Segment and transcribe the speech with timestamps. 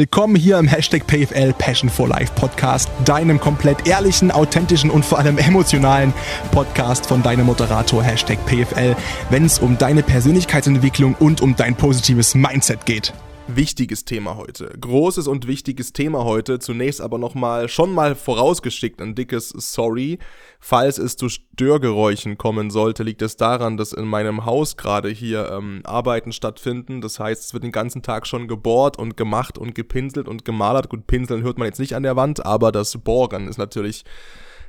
[0.00, 5.18] Willkommen hier im Hashtag PFL Passion for Life Podcast, deinem komplett ehrlichen, authentischen und vor
[5.18, 6.14] allem emotionalen
[6.52, 8.94] Podcast von deinem Moderator Hashtag PFL,
[9.30, 13.12] wenn es um deine Persönlichkeitsentwicklung und um dein positives Mindset geht
[13.48, 14.72] wichtiges Thema heute.
[14.80, 16.58] Großes und wichtiges Thema heute.
[16.58, 20.18] Zunächst aber nochmal, schon mal vorausgeschickt ein dickes Sorry.
[20.60, 25.50] Falls es zu Störgeräuschen kommen sollte, liegt es daran, dass in meinem Haus gerade hier
[25.50, 27.00] ähm, Arbeiten stattfinden.
[27.00, 30.88] Das heißt, es wird den ganzen Tag schon gebohrt und gemacht und gepinselt und gemalert.
[30.88, 34.04] Gut, pinseln hört man jetzt nicht an der Wand, aber das Bohren ist natürlich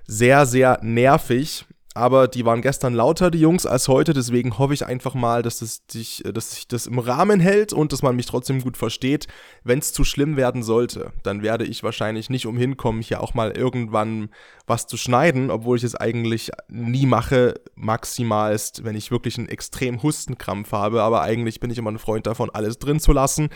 [0.07, 4.13] sehr, sehr nervig aber die waren gestern lauter, die Jungs, als heute.
[4.13, 7.91] Deswegen hoffe ich einfach mal, dass, es dich, dass sich das im Rahmen hält und
[7.91, 9.27] dass man mich trotzdem gut versteht.
[9.63, 13.33] Wenn es zu schlimm werden sollte, dann werde ich wahrscheinlich nicht umhin kommen, hier auch
[13.33, 14.29] mal irgendwann
[14.67, 20.03] was zu schneiden, obwohl ich es eigentlich nie mache, maximalst, wenn ich wirklich einen extrem
[20.03, 21.01] Hustenkrampf habe.
[21.01, 23.49] Aber eigentlich bin ich immer ein Freund davon, alles drin zu lassen.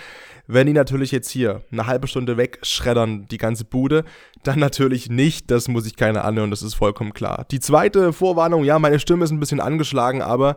[0.48, 4.06] Wenn die natürlich jetzt hier eine halbe Stunde wegschreddern, die ganze Bude,
[4.44, 5.52] dann natürlich nicht.
[5.52, 7.46] Das muss ich keine anhören, das ist vollkommen klar.
[7.52, 10.56] Die zweite Vorwarnung, ja, meine Stimme ist ein bisschen angeschlagen, aber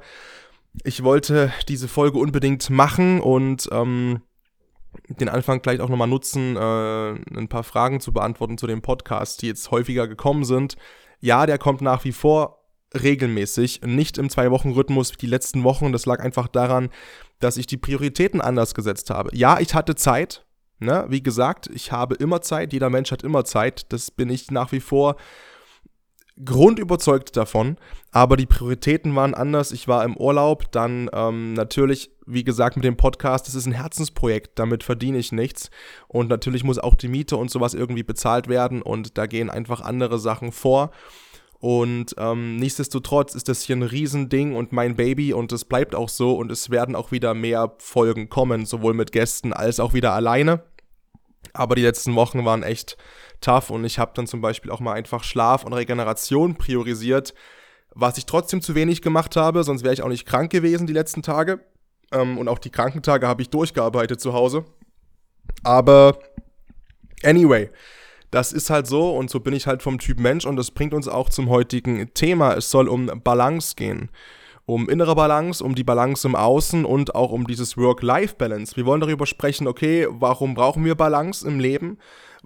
[0.84, 4.22] ich wollte diese Folge unbedingt machen und ähm,
[5.08, 9.42] den Anfang gleich auch nochmal nutzen, äh, ein paar Fragen zu beantworten zu dem Podcast,
[9.42, 10.76] die jetzt häufiger gekommen sind.
[11.18, 12.62] Ja, der kommt nach wie vor
[12.94, 15.90] regelmäßig, nicht im Zwei-Wochen-Rhythmus wie die letzten Wochen.
[15.90, 16.90] Das lag einfach daran,
[17.40, 19.30] dass ich die Prioritäten anders gesetzt habe.
[19.34, 20.46] Ja, ich hatte Zeit.
[20.78, 21.04] Ne?
[21.08, 22.72] Wie gesagt, ich habe immer Zeit.
[22.72, 23.92] Jeder Mensch hat immer Zeit.
[23.92, 25.16] Das bin ich nach wie vor
[26.44, 27.76] grundüberzeugt davon,
[28.10, 29.72] aber die Prioritäten waren anders.
[29.72, 33.72] Ich war im Urlaub, dann ähm, natürlich, wie gesagt, mit dem Podcast, das ist ein
[33.72, 35.70] Herzensprojekt, damit verdiene ich nichts
[36.08, 39.80] und natürlich muss auch die Miete und sowas irgendwie bezahlt werden und da gehen einfach
[39.80, 40.90] andere Sachen vor.
[41.58, 46.10] Und ähm, nichtsdestotrotz ist das hier ein Riesending und mein Baby und es bleibt auch
[46.10, 50.12] so und es werden auch wieder mehr Folgen kommen, sowohl mit Gästen als auch wieder
[50.12, 50.62] alleine.
[51.54, 52.98] Aber die letzten Wochen waren echt
[53.40, 57.34] tough und ich habe dann zum Beispiel auch mal einfach Schlaf und Regeneration priorisiert,
[57.94, 60.92] was ich trotzdem zu wenig gemacht habe, sonst wäre ich auch nicht krank gewesen die
[60.92, 61.60] letzten Tage.
[62.12, 64.64] Ähm, und auch die Krankentage habe ich durchgearbeitet zu Hause.
[65.62, 66.18] Aber
[67.22, 67.70] anyway,
[68.30, 70.94] das ist halt so und so bin ich halt vom Typ Mensch und das bringt
[70.94, 72.54] uns auch zum heutigen Thema.
[72.54, 74.10] Es soll um Balance gehen.
[74.66, 78.76] Um innere Balance, um die Balance im Außen und auch um dieses Work-Life-Balance.
[78.76, 81.98] Wir wollen darüber sprechen, okay, warum brauchen wir Balance im Leben?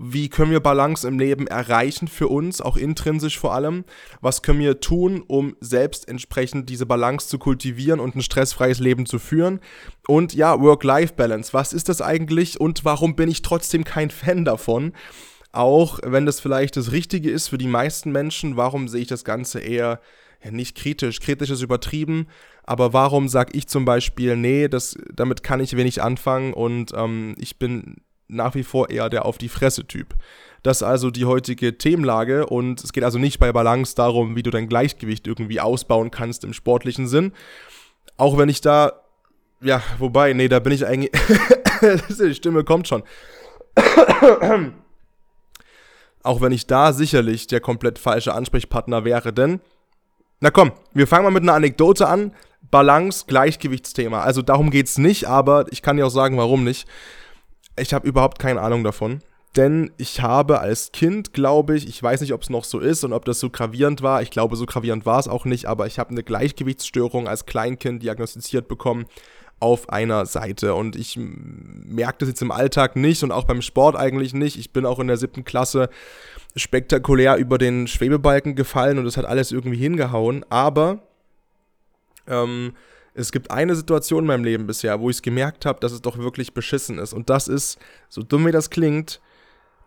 [0.03, 3.85] Wie können wir Balance im Leben erreichen für uns, auch intrinsisch vor allem?
[4.23, 9.05] Was können wir tun, um selbst entsprechend diese Balance zu kultivieren und ein stressfreies Leben
[9.05, 9.61] zu führen?
[10.09, 11.53] Und ja, Work-Life-Balance.
[11.53, 14.95] Was ist das eigentlich und warum bin ich trotzdem kein Fan davon?
[15.53, 19.23] Auch wenn das vielleicht das Richtige ist für die meisten Menschen, warum sehe ich das
[19.27, 20.01] Ganze eher
[20.43, 21.21] ja, nicht kritisch?
[21.21, 22.27] Kritisch ist übertrieben,
[22.65, 27.35] aber warum sage ich zum Beispiel, nee, das, damit kann ich wenig anfangen und ähm,
[27.39, 27.97] ich bin
[28.31, 30.15] nach wie vor eher der auf die Fresse-Typ.
[30.63, 34.43] Das ist also die heutige Themenlage und es geht also nicht bei Balance darum, wie
[34.43, 37.33] du dein Gleichgewicht irgendwie ausbauen kannst im sportlichen Sinn.
[38.17, 38.93] Auch wenn ich da,
[39.63, 41.11] ja, wobei, nee, da bin ich eigentlich,
[42.21, 43.03] die Stimme kommt schon.
[46.23, 49.61] Auch wenn ich da sicherlich der komplett falsche Ansprechpartner wäre, denn,
[50.41, 52.35] na komm, wir fangen mal mit einer Anekdote an.
[52.71, 54.21] Balance, Gleichgewichtsthema.
[54.21, 56.87] Also darum geht's nicht, aber ich kann dir auch sagen, warum nicht.
[57.81, 59.21] Ich habe überhaupt keine Ahnung davon.
[59.57, 63.03] Denn ich habe als Kind, glaube ich, ich weiß nicht, ob es noch so ist
[63.03, 64.23] und ob das so gravierend war.
[64.23, 68.03] Ich glaube, so gravierend war es auch nicht, aber ich habe eine Gleichgewichtsstörung als Kleinkind
[68.03, 69.07] diagnostiziert bekommen
[69.59, 70.75] auf einer Seite.
[70.75, 74.57] Und ich merke das jetzt im Alltag nicht und auch beim Sport eigentlich nicht.
[74.57, 75.91] Ich bin auch in der siebten Klasse
[76.55, 80.45] spektakulär über den Schwebebalken gefallen und das hat alles irgendwie hingehauen.
[80.49, 81.01] Aber
[82.29, 82.73] ähm,
[83.15, 86.03] es gibt eine Situation in meinem Leben bisher, wo ich es gemerkt habe, dass es
[86.03, 87.13] doch wirklich beschissen ist.
[87.13, 87.79] Und das ist,
[88.09, 89.21] so dumm wie das klingt,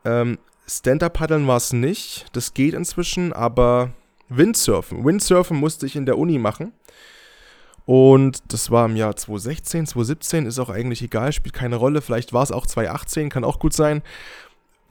[0.06, 2.26] ähm, Stand-Up-Paddeln war es nicht.
[2.34, 3.92] Das geht inzwischen, aber
[4.30, 5.06] Windsurfen.
[5.06, 6.74] Windsurfen musste ich in der Uni machen.
[7.86, 12.02] Und das war im Jahr 2016, 2017, ist auch eigentlich egal, spielt keine Rolle.
[12.02, 14.02] Vielleicht war es auch 2018, kann auch gut sein.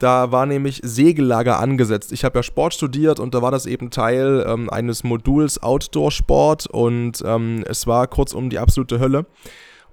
[0.03, 2.11] Da war nämlich Segellager angesetzt.
[2.11, 6.67] Ich habe ja Sport studiert und da war das eben Teil ähm, eines Moduls Outdoor-Sport
[6.67, 9.25] und ähm, es war kurzum die absolute Hölle.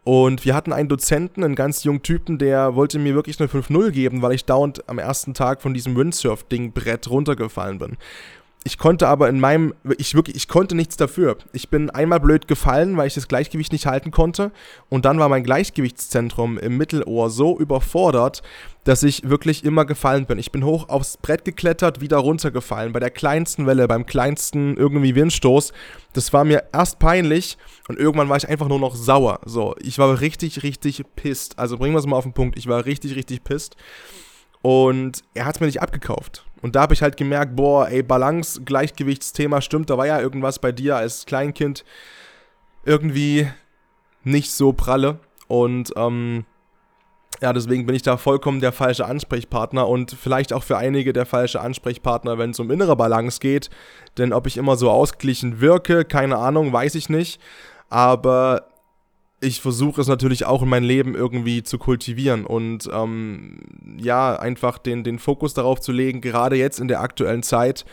[0.03, 3.93] Und wir hatten einen Dozenten, einen ganz jungen Typen, der wollte mir wirklich eine 5-0
[3.93, 7.97] geben, weil ich dauernd am ersten Tag von diesem Windsurf-Ding-Brett runtergefallen bin.
[8.63, 11.39] Ich konnte aber in meinem, ich wirklich, ich konnte nichts dafür.
[11.55, 14.53] Ich bin einmal blöd gefallen, weil ich das Gleichgewicht nicht halten konnte.
[14.91, 18.43] Und dann war mein Gleichgewichtszentrum im Mittelohr so überfordert,
[18.85, 20.39] dass ich wirklich immer gefallen bin.
[20.39, 22.93] Ich bin hoch aufs Brett geklettert, wieder runtergefallen.
[22.93, 25.73] Bei der kleinsten Welle, beim kleinsten irgendwie Windstoß.
[26.13, 27.57] Das war mir erst peinlich
[27.89, 29.41] und irgendwann war ich einfach nur noch sauer.
[29.47, 31.59] So, ich war richtig, richtig pisst.
[31.59, 32.59] Also bringen wir es mal auf den Punkt.
[32.59, 33.77] Ich war richtig, richtig pisst.
[34.63, 36.45] Und er hat es mir nicht abgekauft.
[36.63, 40.59] Und da habe ich halt gemerkt, boah, ey, Balance, Gleichgewichtsthema stimmt, da war ja irgendwas
[40.59, 41.85] bei dir als Kleinkind
[42.85, 43.49] irgendwie
[44.23, 45.19] nicht so pralle.
[45.49, 46.45] Und ähm,
[47.41, 51.25] ja, deswegen bin ich da vollkommen der falsche Ansprechpartner und vielleicht auch für einige der
[51.25, 53.71] falsche Ansprechpartner, wenn es um innere Balance geht.
[54.19, 57.41] Denn ob ich immer so ausgeglichen wirke, keine Ahnung, weiß ich nicht.
[57.89, 58.70] Aber
[59.41, 63.61] ich versuche es natürlich auch in mein Leben irgendwie zu kultivieren und ähm,
[63.99, 67.87] ja, einfach den, den Fokus darauf zu legen, gerade jetzt in der aktuellen Zeit,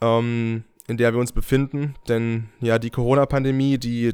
[0.00, 1.96] ähm, in der wir uns befinden.
[2.08, 4.12] Denn ja, die Corona-Pandemie, die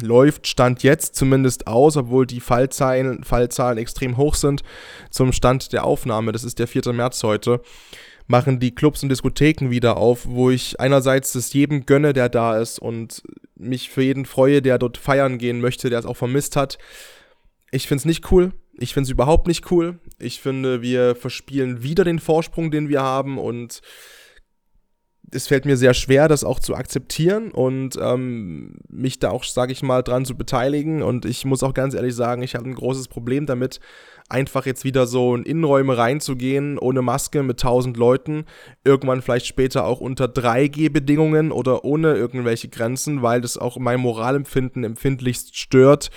[0.00, 4.62] läuft, stand jetzt zumindest aus, obwohl die Fallzahlen, Fallzahlen extrem hoch sind
[5.10, 6.32] zum Stand der Aufnahme.
[6.32, 6.94] Das ist der 4.
[6.94, 7.60] März heute
[8.28, 12.56] machen die Clubs und Diskotheken wieder auf, wo ich einerseits es jedem gönne, der da
[12.56, 13.22] ist und
[13.62, 16.78] mich für jeden freue, der dort feiern gehen möchte, der es auch vermisst hat.
[17.70, 18.52] Ich finde es nicht cool.
[18.78, 19.98] Ich finde es überhaupt nicht cool.
[20.18, 23.80] Ich finde, wir verspielen wieder den Vorsprung, den wir haben und
[25.34, 29.72] es fällt mir sehr schwer, das auch zu akzeptieren und ähm, mich da auch, sage
[29.72, 31.02] ich mal, dran zu beteiligen.
[31.02, 33.80] Und ich muss auch ganz ehrlich sagen, ich habe ein großes Problem damit,
[34.28, 38.44] einfach jetzt wieder so in Innenräume reinzugehen, ohne Maske mit tausend Leuten,
[38.84, 44.84] irgendwann vielleicht später auch unter 3G-Bedingungen oder ohne irgendwelche Grenzen, weil das auch mein Moralempfinden
[44.84, 46.10] empfindlichst stört,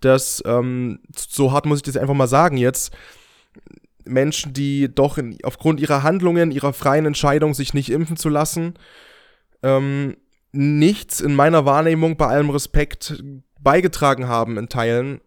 [0.00, 2.92] dass, ähm, so hart muss ich das einfach mal sagen jetzt,
[4.04, 8.74] Menschen, die doch in, aufgrund ihrer Handlungen, ihrer freien Entscheidung, sich nicht impfen zu lassen,
[9.62, 10.16] ähm,
[10.52, 13.22] nichts in meiner Wahrnehmung bei allem Respekt
[13.60, 15.20] beigetragen haben in Teilen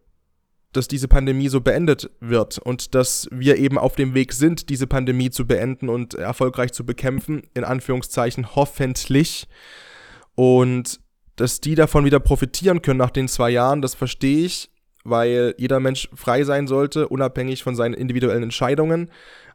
[0.74, 4.88] dass diese Pandemie so beendet wird und dass wir eben auf dem Weg sind, diese
[4.88, 9.48] Pandemie zu beenden und erfolgreich zu bekämpfen, in Anführungszeichen hoffentlich.
[10.36, 11.00] Und
[11.36, 14.70] dass die davon wieder profitieren können nach den zwei Jahren, das verstehe ich,
[15.04, 19.10] weil jeder Mensch frei sein sollte, unabhängig von seinen individuellen Entscheidungen.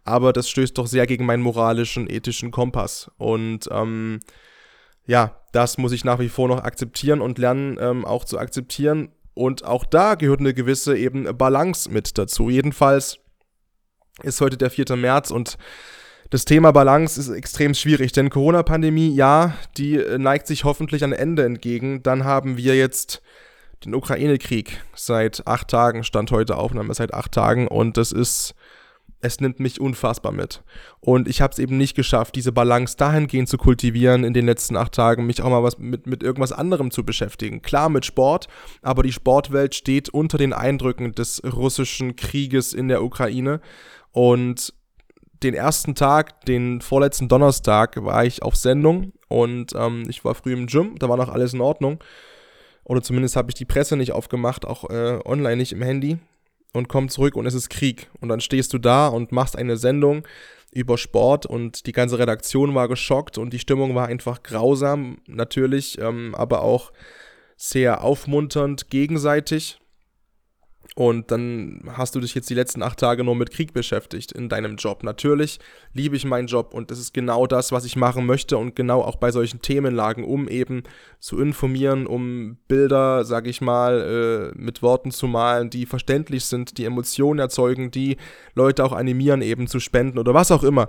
[0.05, 3.11] Aber das stößt doch sehr gegen meinen moralischen, ethischen Kompass.
[3.19, 4.21] Und ähm,
[5.07, 9.11] ja, das muss ich nach wie vor noch akzeptieren und lernen, ähm, auch zu akzeptieren,
[9.39, 12.51] und auch da gehört eine gewisse eben Balance mit dazu.
[12.51, 13.19] Jedenfalls
[14.23, 14.97] ist heute der 4.
[14.97, 15.57] März und
[16.31, 21.45] das Thema Balance ist extrem schwierig, denn Corona-Pandemie, ja, die neigt sich hoffentlich ein Ende
[21.45, 22.03] entgegen.
[22.03, 23.23] Dann haben wir jetzt
[23.85, 28.55] den Ukraine-Krieg seit acht Tagen, stand heute Aufnahme seit acht Tagen und das ist
[29.21, 30.63] es nimmt mich unfassbar mit.
[31.01, 34.77] Und ich habe es eben nicht geschafft, diese Balance dahingehend zu kultivieren in den letzten
[34.77, 37.63] acht Tagen, mich auch mal was mit, mit irgendwas anderem zu beschäftigen.
[37.63, 38.49] Klar mit Sport,
[38.83, 43.61] aber die Sportwelt steht unter den Eindrücken des russischen Krieges in der Ukraine.
[44.13, 44.73] Und
[45.43, 50.53] den ersten Tag, den vorletzten Donnerstag, war ich auf Sendung und ähm, ich war früh
[50.53, 52.03] im Gym, da war noch alles in Ordnung.
[52.85, 56.19] Oder zumindest habe ich die Presse nicht aufgemacht, auch äh, online nicht im Handy
[56.79, 58.09] und komm zurück und es ist Krieg.
[58.21, 60.27] Und dann stehst du da und machst eine Sendung
[60.73, 65.99] über Sport und die ganze Redaktion war geschockt und die Stimmung war einfach grausam, natürlich,
[65.99, 66.93] ähm, aber auch
[67.57, 69.81] sehr aufmunternd gegenseitig.
[70.99, 74.49] Und dann hast du dich jetzt die letzten acht Tage nur mit Krieg beschäftigt in
[74.49, 75.05] deinem Job.
[75.05, 75.61] Natürlich
[75.93, 79.03] liebe ich meinen Job und das ist genau das, was ich machen möchte und genau
[79.03, 80.83] auch bei solchen Themenlagen, um eben
[81.21, 86.79] zu informieren, um Bilder, sag ich mal, äh, mit Worten zu malen, die verständlich sind,
[86.79, 88.17] die Emotionen erzeugen, die
[88.57, 90.89] Leute auch animieren, eben zu spenden oder was auch immer.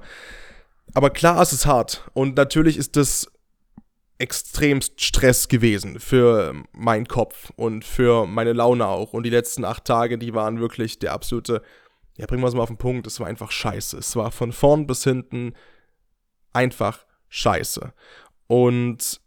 [0.96, 3.32] Aber klar, es ist hart und natürlich ist das
[4.20, 9.14] extremst Stress gewesen für meinen Kopf und für meine Laune auch.
[9.14, 11.62] Und die letzten acht Tage, die waren wirklich der absolute,
[12.18, 13.98] ja, bringen wir es mal auf den Punkt, es war einfach scheiße.
[13.98, 15.54] Es war von vorn bis hinten
[16.52, 17.94] einfach scheiße.
[18.48, 19.22] Und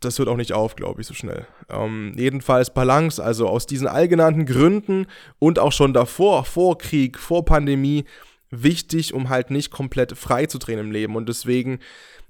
[0.00, 1.46] das hört auch nicht auf, glaube ich, so schnell.
[1.68, 5.06] Ähm, jedenfalls Balance, also aus diesen allgenannten Gründen
[5.38, 8.04] und auch schon davor, vor Krieg, vor Pandemie,
[8.50, 11.16] wichtig, um halt nicht komplett frei zu drehen im Leben.
[11.16, 11.80] Und deswegen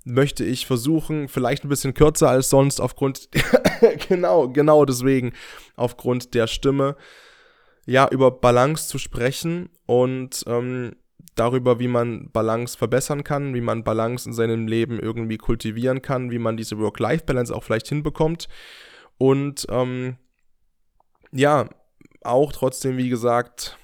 [0.08, 3.28] möchte ich versuchen, vielleicht ein bisschen kürzer als sonst aufgrund,
[4.08, 5.32] genau, genau deswegen,
[5.76, 6.96] aufgrund der Stimme,
[7.86, 10.96] ja, über Balance zu sprechen und ähm,
[11.34, 16.30] darüber, wie man Balance verbessern kann, wie man Balance in seinem Leben irgendwie kultivieren kann,
[16.30, 18.48] wie man diese Work-Life-Balance auch vielleicht hinbekommt
[19.18, 20.16] und ähm,
[21.32, 21.68] ja,
[22.22, 23.78] auch trotzdem, wie gesagt,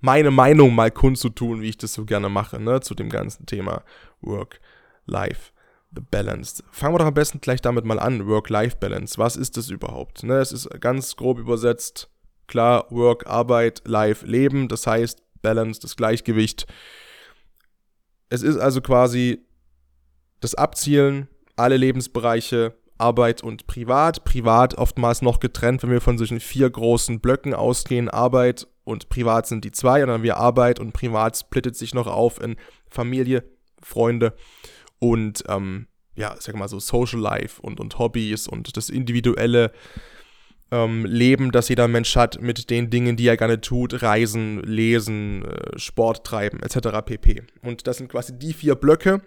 [0.00, 3.82] meine Meinung mal kundzutun, wie ich das so gerne mache, ne, zu dem ganzen Thema
[4.20, 4.60] Work,
[5.08, 5.52] Life,
[5.94, 6.62] the Balance.
[6.70, 9.18] Fangen wir doch am besten gleich damit mal an, Work-Life-Balance.
[9.18, 10.22] Was ist das überhaupt?
[10.22, 12.10] Ne, es ist ganz grob übersetzt,
[12.46, 16.66] klar, Work, Arbeit, Life, Leben, das heißt Balance, das Gleichgewicht.
[18.28, 19.44] Es ist also quasi
[20.40, 24.24] das Abzielen, alle Lebensbereiche, Arbeit und Privat.
[24.24, 28.08] Privat oftmals noch getrennt, wenn wir von solchen vier großen Blöcken ausgehen.
[28.08, 32.06] Arbeit und Privat sind die zwei, und dann wir Arbeit und Privat splittet sich noch
[32.06, 32.56] auf in
[32.88, 33.44] Familie,
[33.80, 34.38] Freunde und
[35.48, 39.72] ähm, ja, sag mal so Social Life und, und Hobbys und das individuelle
[40.70, 45.44] ähm, Leben, das jeder Mensch hat mit den Dingen, die er gerne tut, Reisen, Lesen,
[45.44, 47.04] äh, Sport treiben etc.
[47.04, 47.42] pp.
[47.62, 49.22] Und das sind quasi die vier Blöcke,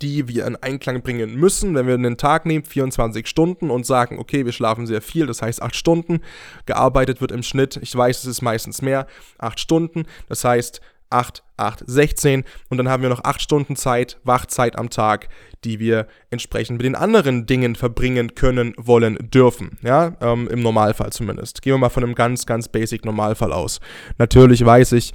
[0.00, 4.18] die wir in Einklang bringen müssen, wenn wir einen Tag nehmen, 24 Stunden und sagen,
[4.18, 6.20] okay, wir schlafen sehr viel, das heißt 8 Stunden,
[6.66, 9.06] gearbeitet wird im Schnitt, ich weiß, es ist meistens mehr,
[9.38, 14.18] 8 Stunden, das heißt 8, 8, 16 und dann haben wir noch 8 Stunden Zeit,
[14.24, 15.28] Wachzeit am Tag,
[15.64, 19.78] die wir entsprechend mit den anderen Dingen verbringen können, wollen, dürfen.
[19.82, 21.62] Ja, ähm, im Normalfall zumindest.
[21.62, 23.80] Gehen wir mal von einem ganz, ganz basic Normalfall aus.
[24.18, 25.12] Natürlich weiß ich,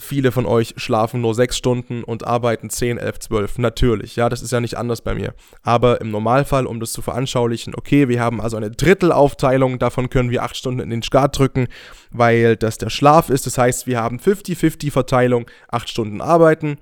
[0.00, 3.58] viele von euch schlafen nur 6 Stunden und arbeiten 10, 11, 12.
[3.58, 5.34] Natürlich, ja, das ist ja nicht anders bei mir.
[5.62, 10.30] Aber im Normalfall, um das zu veranschaulichen, okay, wir haben also eine Drittelaufteilung, davon können
[10.30, 11.68] wir 8 Stunden in den Skat drücken,
[12.10, 13.46] weil das der Schlaf ist.
[13.46, 16.78] Das heißt, wir haben 50-50 Verteilung, 8 Stunden arbeiten,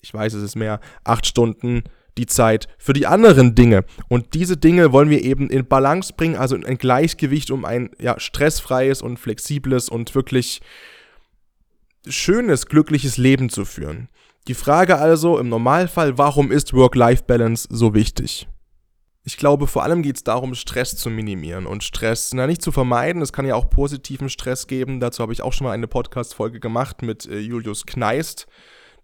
[0.00, 1.82] ich weiß, es ist mehr, 8 Stunden
[2.18, 3.84] die Zeit für die anderen Dinge.
[4.08, 7.90] Und diese Dinge wollen wir eben in Balance bringen, also in ein Gleichgewicht, um ein
[8.00, 10.60] ja, stressfreies und flexibles und wirklich
[12.08, 14.08] schönes, glückliches Leben zu führen.
[14.48, 18.48] Die Frage also im Normalfall, warum ist Work-Life-Balance so wichtig?
[19.24, 22.72] Ich glaube, vor allem geht es darum, Stress zu minimieren und Stress, na nicht zu
[22.72, 23.20] vermeiden.
[23.20, 25.00] Es kann ja auch positiven Stress geben.
[25.00, 28.46] Dazu habe ich auch schon mal eine Podcast-Folge gemacht mit äh, Julius Kneist,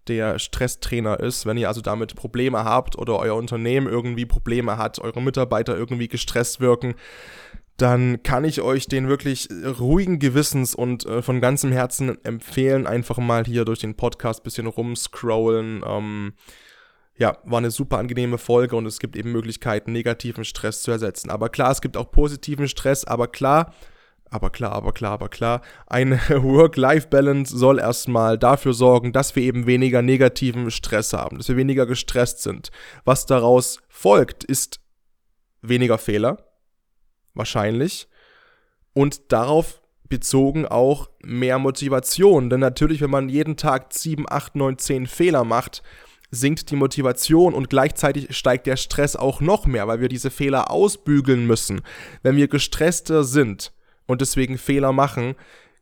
[0.07, 1.45] der Stresstrainer ist.
[1.45, 6.07] Wenn ihr also damit Probleme habt oder euer Unternehmen irgendwie Probleme hat, eure Mitarbeiter irgendwie
[6.07, 6.95] gestresst wirken,
[7.77, 13.17] dann kann ich euch den wirklich ruhigen Gewissens und äh, von ganzem Herzen empfehlen, einfach
[13.17, 15.83] mal hier durch den Podcast bisschen rumscrollen.
[15.85, 16.33] Ähm,
[17.17, 21.29] ja, war eine super angenehme Folge und es gibt eben Möglichkeiten, negativen Stress zu ersetzen.
[21.29, 23.73] Aber klar, es gibt auch positiven Stress, aber klar,
[24.29, 29.65] aber klar, aber klar, aber klar, eine Work-Life-Balance soll erstmal dafür sorgen, dass wir eben
[29.65, 32.69] weniger negativen Stress haben, dass wir weniger gestresst sind.
[33.05, 34.79] Was daraus folgt, ist
[35.61, 36.37] weniger Fehler,
[37.35, 38.07] wahrscheinlich.
[38.93, 42.49] Und darauf bezogen auch mehr Motivation.
[42.49, 45.83] Denn natürlich, wenn man jeden Tag 7, 8, 9, 10 Fehler macht,
[46.31, 50.71] sinkt die Motivation und gleichzeitig steigt der Stress auch noch mehr, weil wir diese Fehler
[50.71, 51.81] ausbügeln müssen.
[52.23, 53.71] Wenn wir gestresster sind
[54.05, 55.35] und deswegen Fehler machen,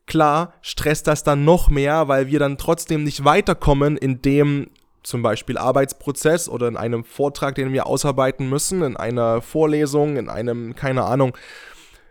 [0.06, 4.68] klar stresst das dann noch mehr, weil wir dann trotzdem nicht weiterkommen in dem
[5.04, 10.30] zum Beispiel Arbeitsprozess oder in einem Vortrag, den wir ausarbeiten müssen, in einer Vorlesung, in
[10.30, 11.38] einem, keine Ahnung,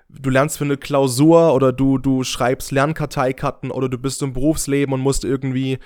[0.08, 4.92] du lernst für eine Klausur oder du, du schreibst Lernkarteikarten oder du bist im Berufsleben
[4.94, 5.78] und musst irgendwie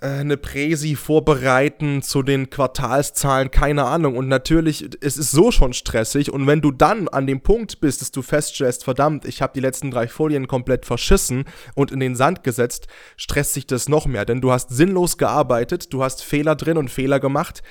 [0.00, 4.16] eine Präsi vorbereiten zu den Quartalszahlen, keine Ahnung.
[4.16, 6.32] Und natürlich, es ist so schon stressig.
[6.32, 9.60] Und wenn du dann an dem Punkt bist, dass du feststellst, verdammt, ich habe die
[9.60, 14.24] letzten drei Folien komplett verschissen und in den Sand gesetzt, stresst sich das noch mehr.
[14.24, 17.62] Denn du hast sinnlos gearbeitet, du hast Fehler drin und Fehler gemacht,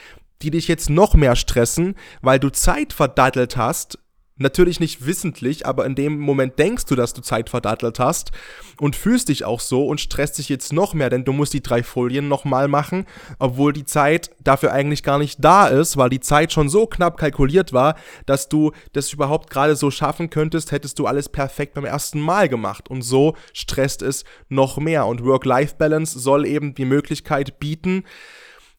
[0.41, 4.00] die dich jetzt noch mehr stressen, weil du Zeit verdattelt hast
[4.38, 8.32] Natürlich nicht wissentlich, aber in dem Moment denkst du, dass du Zeit verdattelt hast
[8.82, 11.63] und fühlst dich auch so und stresst dich jetzt noch mehr, denn du musst die
[11.63, 13.06] drei Folien nochmal machen,
[13.39, 17.15] obwohl die Zeit dafür eigentlich gar nicht da ist, weil die Zeit schon so knapp
[17.15, 21.86] kalkuliert war, dass du das überhaupt gerade so schaffen könntest, hättest du alles perfekt beim
[21.86, 22.89] ersten Mal gemacht.
[22.89, 25.06] Und so stresst es noch mehr.
[25.06, 28.04] Und Work-Life-Balance soll eben die Möglichkeit bieten,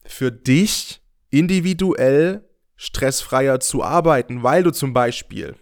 [0.05, 2.46] für dich individuell
[2.77, 5.55] stressfreier zu arbeiten, weil du zum Beispiel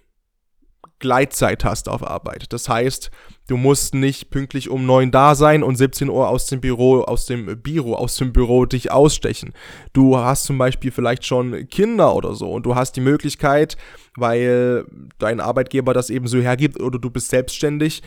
[0.99, 2.53] Gleitzeit hast auf Arbeit.
[2.53, 3.09] Das heißt,
[3.47, 7.25] du musst nicht pünktlich um 9 da sein und 17 Uhr aus dem Büro, aus
[7.25, 9.53] dem Büro, aus dem Büro dich ausstechen.
[9.93, 13.77] Du hast zum Beispiel vielleicht schon Kinder oder so und du hast die Möglichkeit,
[14.15, 14.85] weil
[15.19, 18.01] dein Arbeitgeber das eben so hergibt oder du bist selbstständig,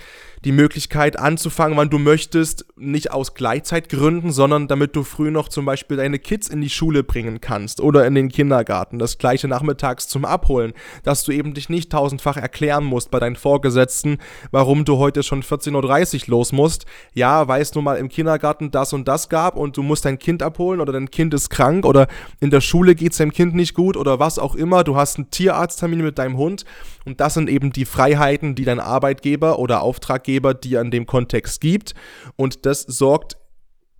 [0.45, 5.65] die Möglichkeit anzufangen, wann du möchtest, nicht aus Gleitzeitgründen, sondern damit du früh noch zum
[5.65, 10.09] Beispiel deine Kids in die Schule bringen kannst oder in den Kindergarten, das gleiche nachmittags
[10.09, 14.19] zum Abholen, dass du eben dich nicht tausendfach erklären musst bei deinen Vorgesetzten,
[14.51, 18.71] warum du heute schon 14.30 Uhr los musst, ja, weil es nun mal im Kindergarten
[18.71, 21.87] das und das gab und du musst dein Kind abholen oder dein Kind ist krank
[21.87, 22.09] oder
[22.41, 25.19] in der Schule geht es deinem Kind nicht gut oder was auch immer, du hast
[25.19, 26.65] einen Tierarzttermin mit deinem Hund
[27.05, 31.61] und das sind eben die Freiheiten, die dein Arbeitgeber oder Auftraggeber dir in dem Kontext
[31.61, 31.95] gibt.
[32.37, 33.37] Und das sorgt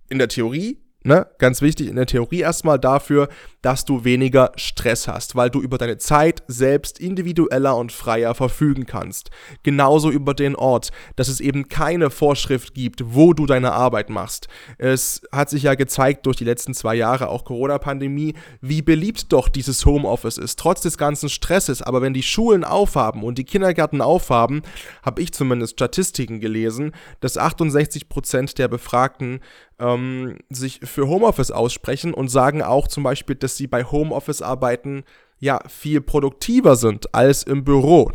[0.09, 0.77] in der Theorie
[1.09, 3.27] ne, ganz wichtig in der Theorie erstmal dafür,
[3.61, 8.85] dass du weniger Stress hast, weil du über deine Zeit selbst individueller und freier verfügen
[8.85, 9.31] kannst.
[9.63, 14.47] Genauso über den Ort, dass es eben keine Vorschrift gibt, wo du deine Arbeit machst.
[14.77, 19.49] Es hat sich ja gezeigt durch die letzten zwei Jahre, auch Corona-Pandemie, wie beliebt doch
[19.49, 21.81] dieses Homeoffice ist, trotz des ganzen Stresses.
[21.81, 24.61] Aber wenn die Schulen aufhaben und die Kindergärten aufhaben,
[25.03, 29.41] habe ich zumindest Statistiken gelesen, dass 68 Prozent der Befragten
[29.79, 35.03] ähm, sich für Homeoffice aussprechen und sagen auch zum Beispiel, dass sie bei Homeoffice-Arbeiten
[35.39, 38.11] ja viel produktiver sind als im Büro.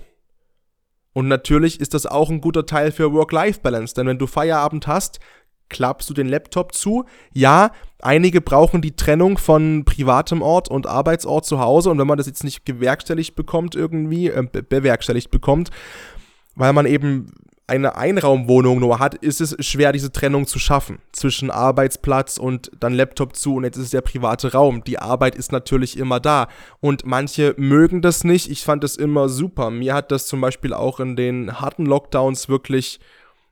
[1.13, 5.21] Und natürlich ist das auch ein guter Teil für Work-Life-Balance, denn wenn du Feierabend hast,
[5.69, 7.05] klappst du den Laptop zu.
[7.33, 12.19] Ja, einige brauchen die Trennung von privatem Ort und Arbeitsort zu Hause und wenn man
[12.19, 15.71] das jetzt nicht gewerkstelligt bekommt irgendwie, äh, bewerkstelligt bekommt,
[16.55, 17.33] weil man eben
[17.67, 22.93] eine Einraumwohnung nur hat, ist es schwer, diese Trennung zu schaffen zwischen Arbeitsplatz und dann
[22.93, 24.85] Laptop zu und jetzt ist der private Raum.
[24.85, 26.49] Die Arbeit ist natürlich immer da
[26.81, 28.51] und manche mögen das nicht.
[28.51, 29.71] Ich fand das immer super.
[29.71, 33.01] Mir hat das zum Beispiel auch in den harten Lockdowns wirklich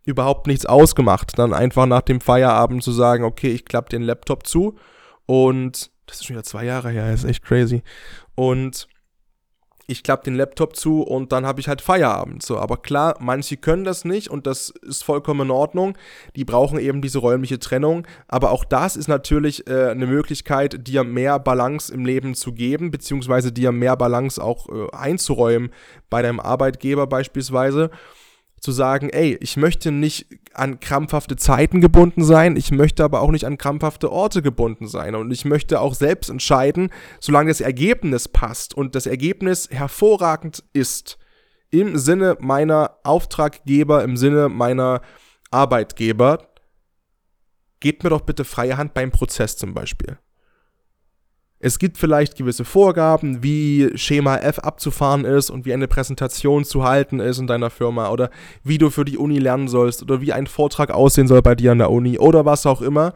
[0.04, 1.38] überhaupt nichts ausgemacht.
[1.38, 4.76] Dann einfach nach dem Feierabend zu sagen, okay, ich klappe den Laptop zu
[5.24, 7.82] und das ist schon wieder zwei Jahre her, ist echt crazy.
[8.34, 8.88] Und
[9.86, 12.42] ich klappe den Laptop zu und dann habe ich halt Feierabend.
[12.42, 15.96] So, aber klar, manche können das nicht und das ist vollkommen in Ordnung.
[16.36, 18.06] Die brauchen eben diese räumliche Trennung.
[18.28, 22.90] Aber auch das ist natürlich äh, eine Möglichkeit, dir mehr Balance im Leben zu geben,
[22.90, 25.70] beziehungsweise dir mehr Balance auch äh, einzuräumen
[26.10, 27.90] bei deinem Arbeitgeber beispielsweise
[28.62, 33.32] zu sagen, ey, ich möchte nicht an krampfhafte Zeiten gebunden sein, ich möchte aber auch
[33.32, 36.90] nicht an krampfhafte Orte gebunden sein und ich möchte auch selbst entscheiden,
[37.20, 41.18] solange das Ergebnis passt und das Ergebnis hervorragend ist,
[41.70, 45.00] im Sinne meiner Auftraggeber, im Sinne meiner
[45.50, 46.46] Arbeitgeber,
[47.80, 50.18] gebt mir doch bitte freie Hand beim Prozess zum Beispiel.
[51.64, 56.82] Es gibt vielleicht gewisse Vorgaben, wie Schema F abzufahren ist und wie eine Präsentation zu
[56.82, 58.30] halten ist in deiner Firma oder
[58.64, 61.70] wie du für die Uni lernen sollst oder wie ein Vortrag aussehen soll bei dir
[61.70, 63.14] an der Uni oder was auch immer.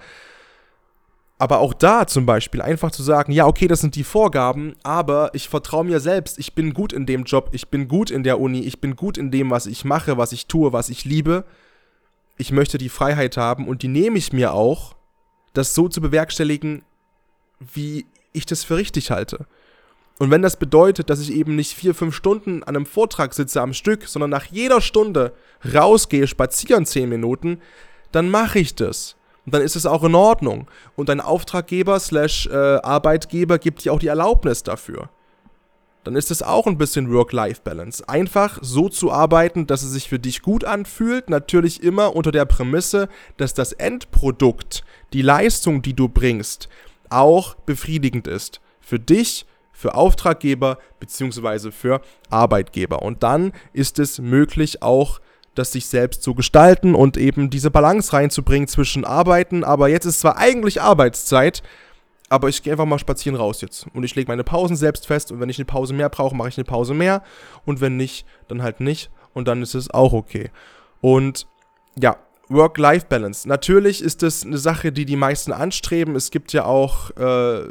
[1.38, 5.30] Aber auch da zum Beispiel einfach zu sagen, ja, okay, das sind die Vorgaben, aber
[5.32, 8.38] ich vertraue mir selbst, ich bin gut in dem Job, ich bin gut in der
[8.38, 11.44] Uni, ich bin gut in dem, was ich mache, was ich tue, was ich liebe.
[12.38, 14.94] Ich möchte die Freiheit haben und die nehme ich mir auch,
[15.52, 16.84] das so zu bewerkstelligen,
[17.58, 19.46] wie ich das für richtig halte.
[20.18, 23.60] Und wenn das bedeutet, dass ich eben nicht vier, fünf Stunden an einem Vortrag sitze
[23.60, 25.32] am Stück, sondern nach jeder Stunde
[25.74, 27.60] rausgehe, spazieren zehn Minuten,
[28.12, 29.16] dann mache ich das.
[29.44, 30.68] Und dann ist es auch in Ordnung.
[30.96, 35.10] Und dein Auftraggeber slash äh, Arbeitgeber gibt dir auch die Erlaubnis dafür.
[36.02, 38.08] Dann ist es auch ein bisschen Work-Life-Balance.
[38.08, 41.28] Einfach so zu arbeiten, dass es sich für dich gut anfühlt.
[41.28, 46.68] Natürlich immer unter der Prämisse, dass das Endprodukt, die Leistung, die du bringst,
[47.10, 48.60] auch befriedigend ist.
[48.80, 51.70] Für dich, für Auftraggeber bzw.
[51.70, 53.02] für Arbeitgeber.
[53.02, 55.20] Und dann ist es möglich auch
[55.56, 60.20] das sich selbst zu gestalten und eben diese Balance reinzubringen zwischen Arbeiten, aber jetzt ist
[60.20, 61.62] zwar eigentlich Arbeitszeit,
[62.28, 65.32] aber ich gehe einfach mal spazieren raus jetzt und ich lege meine Pausen selbst fest
[65.32, 67.22] und wenn ich eine Pause mehr brauche, mache ich eine Pause mehr
[67.64, 70.50] und wenn nicht, dann halt nicht und dann ist es auch okay.
[71.00, 71.46] Und
[71.98, 72.16] ja,
[72.48, 73.48] Work-Life-Balance.
[73.48, 76.14] Natürlich ist das eine Sache, die die meisten anstreben.
[76.16, 77.64] Es gibt ja auch äh,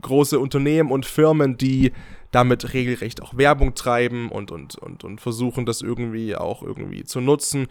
[0.00, 1.92] große Unternehmen und Firmen, die
[2.32, 7.20] damit regelrecht auch Werbung treiben und, und, und, und versuchen, das irgendwie auch irgendwie zu
[7.20, 7.68] nutzen.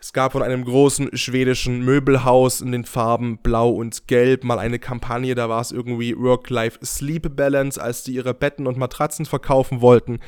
[0.00, 4.78] Es gab von einem großen schwedischen Möbelhaus in den Farben Blau und Gelb mal eine
[4.78, 10.20] Kampagne, da war es irgendwie Work-Life-Sleep-Balance, als die ihre Betten und Matratzen verkaufen wollten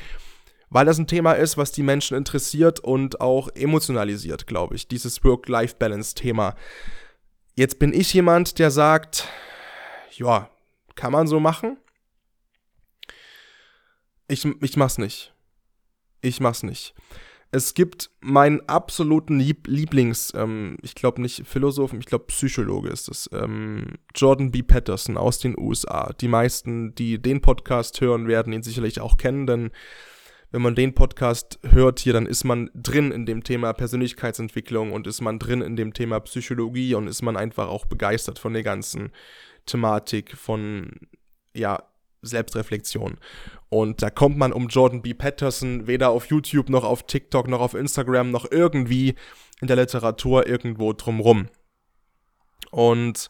[0.71, 5.23] weil das ein Thema ist, was die Menschen interessiert und auch emotionalisiert, glaube ich, dieses
[5.23, 6.55] Work-Life-Balance-Thema.
[7.55, 9.27] Jetzt bin ich jemand, der sagt,
[10.13, 10.49] ja,
[10.95, 11.77] kann man so machen?
[14.29, 15.33] Ich, ich mach's nicht.
[16.21, 16.95] Ich mach's nicht.
[17.53, 23.09] Es gibt meinen absoluten Lieb Lieblings, ähm, ich glaube nicht Philosophen, ich glaube Psychologe ist
[23.09, 24.63] es, ähm, Jordan B.
[24.63, 26.13] Patterson aus den USA.
[26.13, 29.71] Die meisten, die den Podcast hören, werden ihn sicherlich auch kennen, denn
[30.51, 35.07] wenn man den Podcast hört hier, dann ist man drin in dem Thema Persönlichkeitsentwicklung und
[35.07, 38.63] ist man drin in dem Thema Psychologie und ist man einfach auch begeistert von der
[38.63, 39.11] ganzen
[39.65, 40.91] Thematik von,
[41.53, 41.83] ja,
[42.21, 43.17] Selbstreflexion.
[43.69, 45.13] Und da kommt man um Jordan B.
[45.13, 49.15] Patterson weder auf YouTube noch auf TikTok noch auf Instagram noch irgendwie
[49.59, 51.47] in der Literatur irgendwo drumrum.
[52.69, 53.29] Und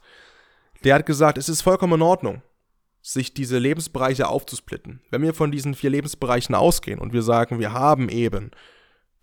[0.84, 2.42] der hat gesagt, es ist vollkommen in Ordnung,
[3.02, 5.02] sich diese Lebensbereiche aufzusplitten.
[5.10, 8.52] Wenn wir von diesen vier Lebensbereichen ausgehen und wir sagen, wir haben eben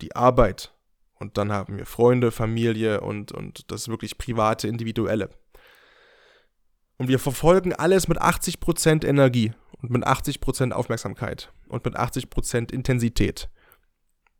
[0.00, 0.72] die Arbeit
[1.14, 5.30] und dann haben wir Freunde, Familie und, und das wirklich private, individuelle.
[6.96, 13.48] Und wir verfolgen alles mit 80% Energie und mit 80% Aufmerksamkeit und mit 80% Intensität.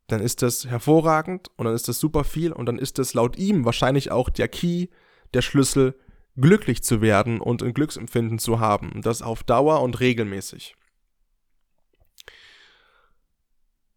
[0.09, 3.37] Dann ist das hervorragend und dann ist das super viel und dann ist das laut
[3.39, 4.89] ihm wahrscheinlich auch der Key,
[5.35, 5.95] der Schlüssel,
[6.41, 8.93] glücklich zu werden und ein Glücksempfinden zu haben.
[8.93, 10.75] Und das auf Dauer und regelmäßig.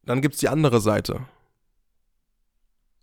[0.03, 1.27] Dann gibt es die andere Seite,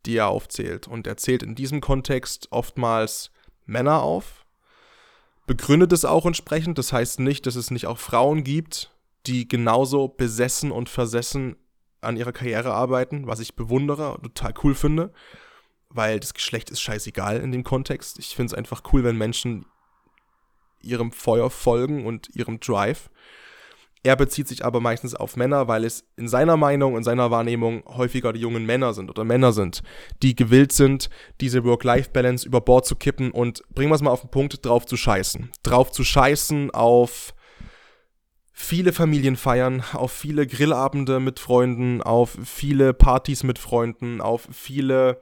[0.06, 0.88] die er aufzählt.
[0.88, 3.30] Und er zählt in diesem Kontext oftmals
[3.66, 4.44] Männer auf,
[5.46, 6.78] begründet es auch entsprechend.
[6.78, 8.92] Das heißt nicht, dass es nicht auch Frauen gibt,
[9.26, 11.56] die genauso besessen und versessen
[12.00, 15.12] an ihrer Karriere arbeiten, was ich bewundere, total cool finde,
[15.90, 18.18] weil das Geschlecht ist scheißegal in dem Kontext.
[18.18, 19.66] Ich finde es einfach cool, wenn Menschen
[20.80, 23.10] ihrem Feuer folgen und ihrem Drive.
[24.04, 27.82] Er bezieht sich aber meistens auf Männer, weil es in seiner Meinung, in seiner Wahrnehmung
[27.86, 29.82] häufiger die jungen Männer sind oder Männer sind,
[30.22, 34.20] die gewillt sind, diese Work-Life-Balance über Bord zu kippen und bringen wir es mal auf
[34.20, 35.50] den Punkt, drauf zu scheißen.
[35.64, 37.34] Drauf zu scheißen auf
[38.52, 45.20] viele Familienfeiern, auf viele Grillabende mit Freunden, auf viele Partys mit Freunden, auf viele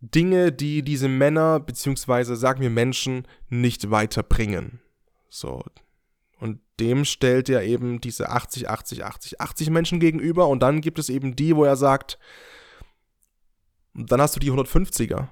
[0.00, 4.80] Dinge, die diese Männer, beziehungsweise sagen wir Menschen, nicht weiterbringen.
[5.28, 5.62] So,
[6.40, 10.48] und dem stellt er eben diese 80, 80, 80, 80 Menschen gegenüber.
[10.48, 12.18] Und dann gibt es eben die, wo er sagt,
[13.94, 15.28] dann hast du die 150er.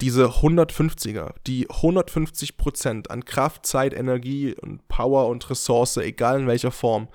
[0.00, 6.46] Diese 150er, die 150 Prozent an Kraft, Zeit, Energie und Power und Ressource, egal in
[6.46, 7.08] welcher Form,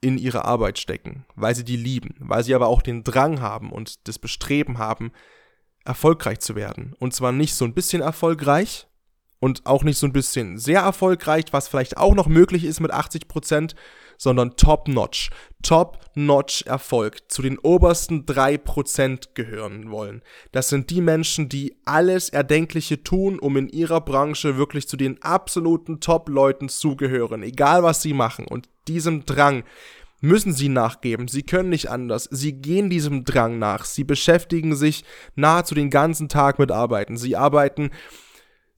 [0.00, 3.72] in ihre Arbeit stecken, weil sie die lieben, weil sie aber auch den Drang haben
[3.72, 5.12] und das Bestreben haben,
[5.88, 6.94] erfolgreich zu werden.
[6.98, 8.88] Und zwar nicht so ein bisschen erfolgreich,
[9.40, 12.92] und auch nicht so ein bisschen sehr erfolgreich, was vielleicht auch noch möglich ist mit
[12.92, 13.74] 80%,
[14.16, 15.30] sondern top-notch.
[15.62, 17.30] Top-notch Erfolg.
[17.30, 20.22] Zu den obersten 3% gehören wollen.
[20.50, 25.22] Das sind die Menschen, die alles Erdenkliche tun, um in ihrer Branche wirklich zu den
[25.22, 27.44] absoluten Top-Leuten zu gehören.
[27.44, 28.48] Egal was sie machen.
[28.48, 29.62] Und diesem Drang
[30.20, 31.28] müssen sie nachgeben.
[31.28, 32.28] Sie können nicht anders.
[32.30, 33.84] Sie gehen diesem Drang nach.
[33.84, 35.04] Sie beschäftigen sich
[35.34, 37.16] nahezu den ganzen Tag mit Arbeiten.
[37.16, 37.90] Sie arbeiten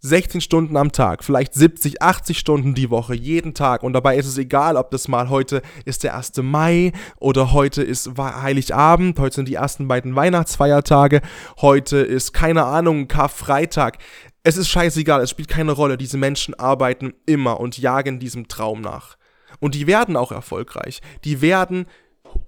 [0.02, 3.82] 16 Stunden am Tag, vielleicht 70, 80 Stunden die Woche, jeden Tag.
[3.82, 6.38] Und dabei ist es egal, ob das mal heute ist der 1.
[6.42, 11.20] Mai oder heute ist Heiligabend, heute sind die ersten beiden Weihnachtsfeiertage,
[11.60, 13.98] heute ist keine Ahnung, Karfreitag.
[14.42, 15.98] Es ist scheißegal, es spielt keine Rolle.
[15.98, 19.18] Diese Menschen arbeiten immer und jagen diesem Traum nach.
[19.60, 21.00] Und die werden auch erfolgreich.
[21.24, 21.86] Die werden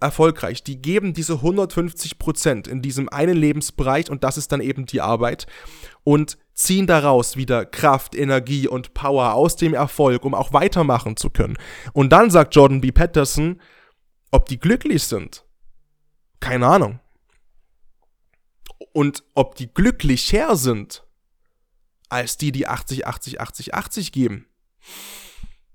[0.00, 0.62] erfolgreich.
[0.62, 5.00] Die geben diese 150 Prozent in diesem einen Lebensbereich und das ist dann eben die
[5.00, 5.46] Arbeit
[6.04, 11.30] und ziehen daraus wieder Kraft, Energie und Power aus dem Erfolg, um auch weitermachen zu
[11.30, 11.56] können.
[11.92, 12.92] Und dann sagt Jordan B.
[12.92, 13.60] Patterson,
[14.30, 15.44] ob die glücklich sind,
[16.40, 17.00] keine Ahnung.
[18.92, 21.04] Und ob die glücklicher sind,
[22.08, 24.46] als die, die 80, 80, 80, 80 geben,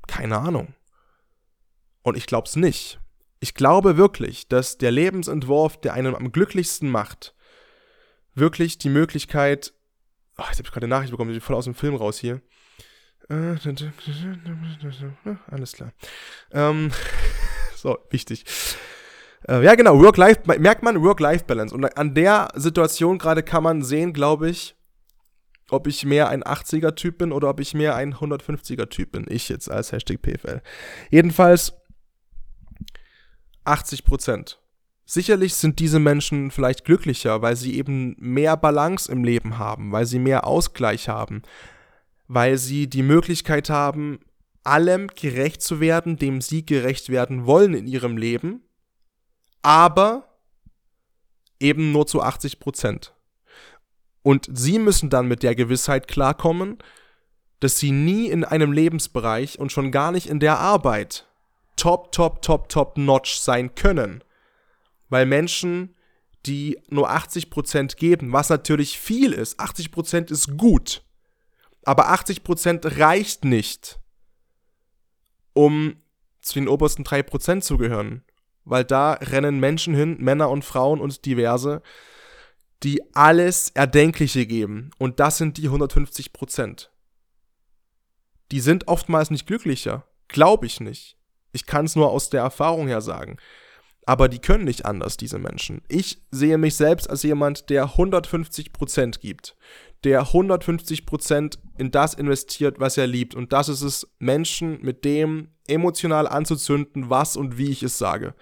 [0.07, 0.75] keine Ahnung.
[2.07, 2.99] Und ich glaube es nicht.
[3.39, 7.35] Ich glaube wirklich, dass der Lebensentwurf, der einen am glücklichsten macht,
[8.33, 9.73] wirklich die Möglichkeit
[10.37, 12.41] Oh, jetzt habe ich gerade eine Nachricht bekommen, die voll aus dem Film raus hier.
[15.47, 15.91] Alles klar.
[16.51, 16.91] Ähm,
[17.75, 18.45] so, wichtig.
[19.47, 21.73] Äh, ja, genau, Work-Life, merkt man Work-Life-Balance.
[21.73, 24.75] Und an der Situation gerade kann man sehen, glaube ich,
[25.69, 29.25] ob ich mehr ein 80er-Typ bin oder ob ich mehr ein 150er-Typ bin.
[29.27, 30.61] Ich jetzt als Hashtag PFL.
[31.09, 31.73] Jedenfalls
[33.67, 34.59] 80 Prozent.
[35.05, 40.05] Sicherlich sind diese Menschen vielleicht glücklicher, weil sie eben mehr Balance im Leben haben, weil
[40.05, 41.43] sie mehr Ausgleich haben,
[42.27, 44.19] weil sie die Möglichkeit haben,
[44.63, 48.61] allem gerecht zu werden, dem sie gerecht werden wollen in ihrem Leben,
[49.61, 50.27] aber
[51.59, 53.13] eben nur zu 80 Prozent.
[54.23, 56.79] Und sie müssen dann mit der Gewissheit klarkommen,
[57.61, 61.26] dass sie nie in einem Lebensbereich und schon gar nicht in der Arbeit
[61.77, 64.23] top, top, top, top notch sein können
[65.09, 65.95] weil Menschen,
[66.45, 71.03] die nur 80% geben, was natürlich viel ist, 80% ist gut,
[71.83, 73.99] aber 80% reicht nicht,
[75.53, 76.01] um
[76.41, 78.23] zu den obersten 3% zu gehören.
[78.69, 81.81] Weil da rennen Menschen hin, Männer und Frauen und diverse,
[82.83, 84.91] die alles Erdenkliche geben.
[84.97, 86.89] Und das sind die 150%
[88.51, 90.05] Die sind oftmals nicht glücklicher.
[90.27, 91.16] Glaube ich nicht.
[91.51, 93.37] Ich kann es nur aus der Erfahrung her sagen.
[94.07, 95.81] Aber die können nicht anders, diese Menschen.
[95.89, 99.57] Ich sehe mich selbst als jemand, der 150% gibt.
[100.05, 103.35] Der 150% in das investiert, was er liebt.
[103.35, 108.33] Und das ist es, Menschen mit dem emotional anzuzünden, was und wie ich es sage.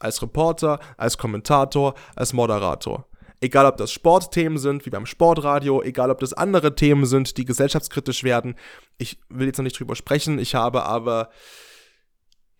[0.00, 3.06] Als Reporter, als Kommentator, als Moderator.
[3.40, 7.44] Egal, ob das Sportthemen sind, wie beim Sportradio, egal, ob das andere Themen sind, die
[7.44, 8.56] gesellschaftskritisch werden.
[8.98, 11.30] Ich will jetzt noch nicht drüber sprechen, ich habe aber.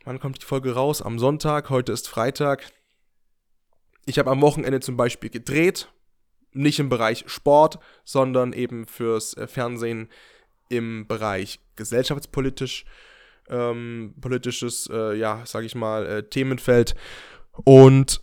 [0.05, 1.01] Wann kommt die Folge raus?
[1.01, 2.71] Am Sonntag, heute ist Freitag.
[4.05, 5.89] Ich habe am Wochenende zum Beispiel gedreht,
[6.53, 10.11] nicht im Bereich Sport, sondern eben fürs äh, Fernsehen
[10.69, 12.85] im Bereich gesellschaftspolitisch,
[13.49, 16.95] ähm, politisches, äh, ja, sag ich mal, äh, Themenfeld.
[17.65, 18.21] Und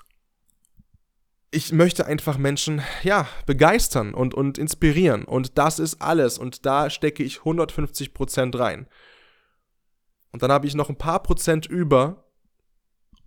[1.50, 5.26] ich möchte einfach Menschen, ja, begeistern und, und inspirieren.
[5.26, 6.38] Und das ist alles.
[6.38, 8.88] Und da stecke ich 150% rein.
[10.32, 12.26] Und dann habe ich noch ein paar Prozent über.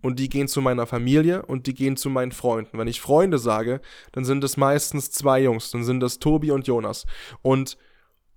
[0.01, 2.77] Und die gehen zu meiner Familie und die gehen zu meinen Freunden.
[2.77, 5.71] Wenn ich Freunde sage, dann sind es meistens zwei Jungs.
[5.71, 7.05] Dann sind das Tobi und Jonas.
[7.41, 7.77] Und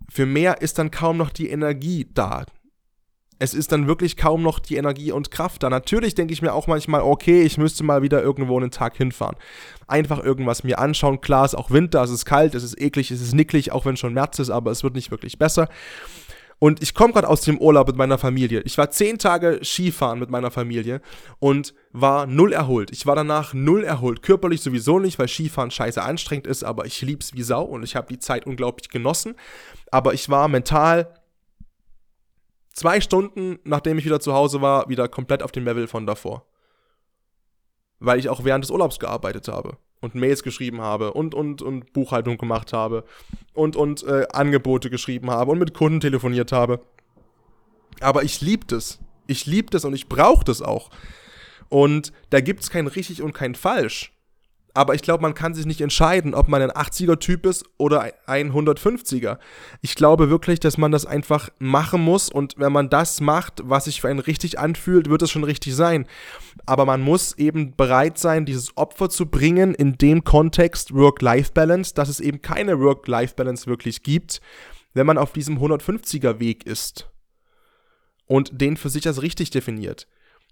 [0.09, 2.46] für mehr ist dann kaum noch die Energie da
[3.38, 5.70] es ist dann wirklich kaum noch die Energie und Kraft da.
[5.70, 9.37] Natürlich denke ich mir auch manchmal, okay, ich müsste mal wieder irgendwo einen Tag hinfahren.
[9.87, 11.20] Einfach irgendwas mir anschauen.
[11.20, 13.87] Klar, es ist auch Winter, es ist kalt, es ist eklig, es ist nicklig, auch
[13.87, 15.68] wenn schon März ist, aber es wird nicht wirklich besser.
[16.58, 18.62] Und ich komme gerade aus dem Urlaub mit meiner Familie.
[18.62, 21.00] Ich war zehn Tage Skifahren mit meiner Familie
[21.38, 22.90] und war null erholt.
[22.90, 24.22] Ich war danach null erholt.
[24.22, 27.94] Körperlich sowieso nicht, weil Skifahren scheiße anstrengend ist, aber ich lieb's wie Sau und ich
[27.94, 29.36] habe die Zeit unglaublich genossen.
[29.92, 31.14] Aber ich war mental
[32.72, 36.44] zwei Stunden, nachdem ich wieder zu Hause war, wieder komplett auf dem Level von davor.
[38.00, 41.92] Weil ich auch während des Urlaubs gearbeitet habe und Mails geschrieben habe und, und, und
[41.92, 43.04] Buchhaltung gemacht habe
[43.54, 46.80] und, und äh, Angebote geschrieben habe und mit Kunden telefoniert habe.
[48.00, 49.00] Aber ich liebe das.
[49.26, 50.90] Ich liebe das und ich brauche das auch.
[51.68, 54.12] Und da gibt es kein richtig und kein falsch.
[54.78, 58.52] Aber ich glaube, man kann sich nicht entscheiden, ob man ein 80er-Typ ist oder ein
[58.52, 59.38] 150er.
[59.80, 63.86] Ich glaube wirklich, dass man das einfach machen muss und wenn man das macht, was
[63.86, 66.06] sich für einen richtig anfühlt, wird es schon richtig sein.
[66.64, 72.08] Aber man muss eben bereit sein, dieses Opfer zu bringen in dem Kontext Work-Life-Balance, dass
[72.08, 74.40] es eben keine Work-Life-Balance wirklich gibt,
[74.94, 77.10] wenn man auf diesem 150er-Weg ist
[78.26, 80.06] und den für sich als richtig definiert.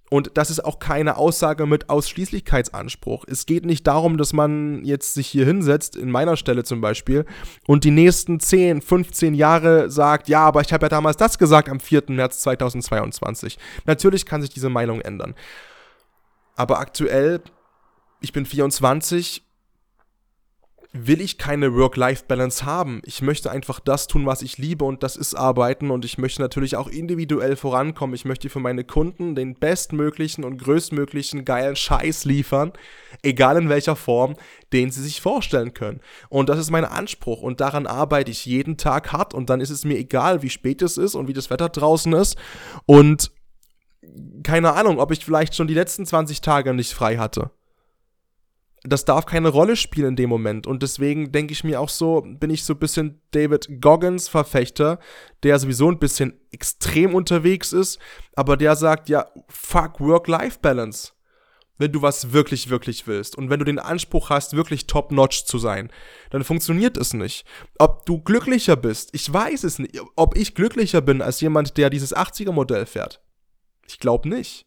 [0.09, 3.25] Und das ist auch keine Aussage mit Ausschließlichkeitsanspruch.
[3.27, 7.25] Es geht nicht darum, dass man jetzt sich hier hinsetzt, in meiner Stelle zum Beispiel,
[7.67, 11.69] und die nächsten 10, 15 Jahre sagt, ja, aber ich habe ja damals das gesagt
[11.69, 12.05] am 4.
[12.09, 13.59] März 2022.
[13.85, 15.35] Natürlich kann sich diese Meinung ändern.
[16.55, 17.43] Aber aktuell,
[18.21, 19.46] ich bin 24,
[20.93, 23.03] will ich keine Work-Life-Balance haben.
[23.05, 26.41] Ich möchte einfach das tun, was ich liebe und das ist arbeiten und ich möchte
[26.41, 28.15] natürlich auch individuell vorankommen.
[28.15, 32.73] Ich möchte für meine Kunden den bestmöglichen und größtmöglichen geilen Scheiß liefern,
[33.23, 34.37] egal in welcher Form,
[34.73, 36.01] den sie sich vorstellen können.
[36.29, 39.71] Und das ist mein Anspruch und daran arbeite ich jeden Tag hart und dann ist
[39.71, 42.37] es mir egal, wie spät es ist und wie das Wetter draußen ist
[42.87, 43.33] und
[44.43, 47.51] keine Ahnung, ob ich vielleicht schon die letzten 20 Tage nicht frei hatte
[48.87, 50.67] das darf keine Rolle spielen in dem Moment.
[50.67, 54.99] Und deswegen denke ich mir auch so, bin ich so ein bisschen David Goggins Verfechter,
[55.43, 57.99] der sowieso ein bisschen extrem unterwegs ist,
[58.35, 61.13] aber der sagt, ja, fuck Work-Life-Balance.
[61.79, 65.59] Wenn du was wirklich, wirklich willst und wenn du den Anspruch hast, wirklich top-notch zu
[65.59, 65.91] sein,
[66.31, 67.45] dann funktioniert es nicht.
[67.79, 70.01] Ob du glücklicher bist, ich weiß es nicht.
[70.17, 73.21] Ob ich glücklicher bin als jemand, der dieses 80er-Modell fährt.
[73.87, 74.65] Ich glaube nicht.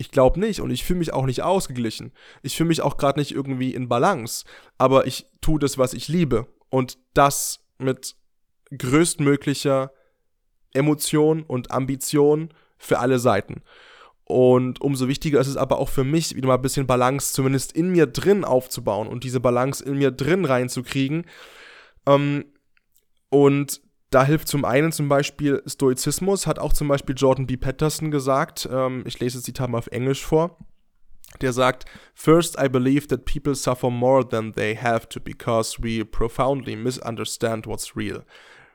[0.00, 2.12] Ich glaube nicht und ich fühle mich auch nicht ausgeglichen.
[2.40, 4.46] Ich fühle mich auch gerade nicht irgendwie in Balance.
[4.78, 6.46] Aber ich tue das, was ich liebe.
[6.70, 8.16] Und das mit
[8.74, 9.92] größtmöglicher
[10.72, 13.60] Emotion und Ambition für alle Seiten.
[14.24, 17.72] Und umso wichtiger ist es aber auch für mich, wieder mal ein bisschen Balance zumindest
[17.72, 21.26] in mir drin aufzubauen und diese Balance in mir drin reinzukriegen.
[22.06, 22.46] Ähm,
[23.28, 27.56] und da hilft zum einen zum Beispiel Stoizismus, hat auch zum Beispiel Jordan B.
[27.56, 30.58] Patterson gesagt, ähm, ich lese das Zitat mal auf Englisch vor,
[31.40, 36.04] der sagt, First I believe that people suffer more than they have to because we
[36.04, 38.24] profoundly misunderstand what's real.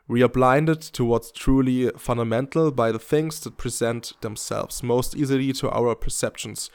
[0.08, 5.52] We are blinded to what's truly fundamental by the things that present themselves most easily
[5.54, 6.70] to our perceptions.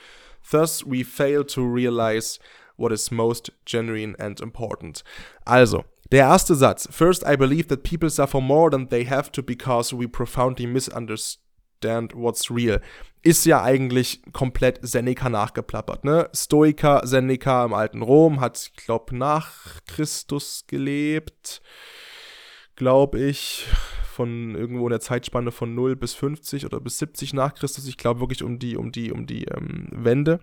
[0.50, 2.38] Thus we fail to realize
[2.76, 5.02] what is most genuine and important.
[5.46, 6.88] Also, der erste Satz.
[6.90, 12.14] First, I believe that people suffer more than they have to because we profoundly misunderstand
[12.14, 12.80] what's real.
[13.22, 16.28] Ist ja eigentlich komplett Seneca nachgeplappert, ne?
[16.34, 21.60] Stoiker Seneca im alten Rom hat, ich glaube, nach Christus gelebt.
[22.76, 23.66] Glaube ich
[24.20, 27.96] von irgendwo in der Zeitspanne von 0 bis 50 oder bis 70 nach Christus, ich
[27.96, 30.40] glaube wirklich um die, um die, um die ähm, Wende,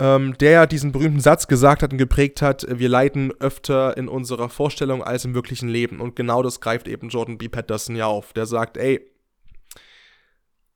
[0.00, 4.08] ähm, der ja diesen berühmten Satz gesagt hat und geprägt hat, wir leiden öfter in
[4.08, 6.00] unserer Vorstellung als im wirklichen Leben.
[6.00, 7.48] Und genau das greift eben Jordan B.
[7.48, 8.32] Patterson ja auf.
[8.32, 9.00] Der sagt, ey,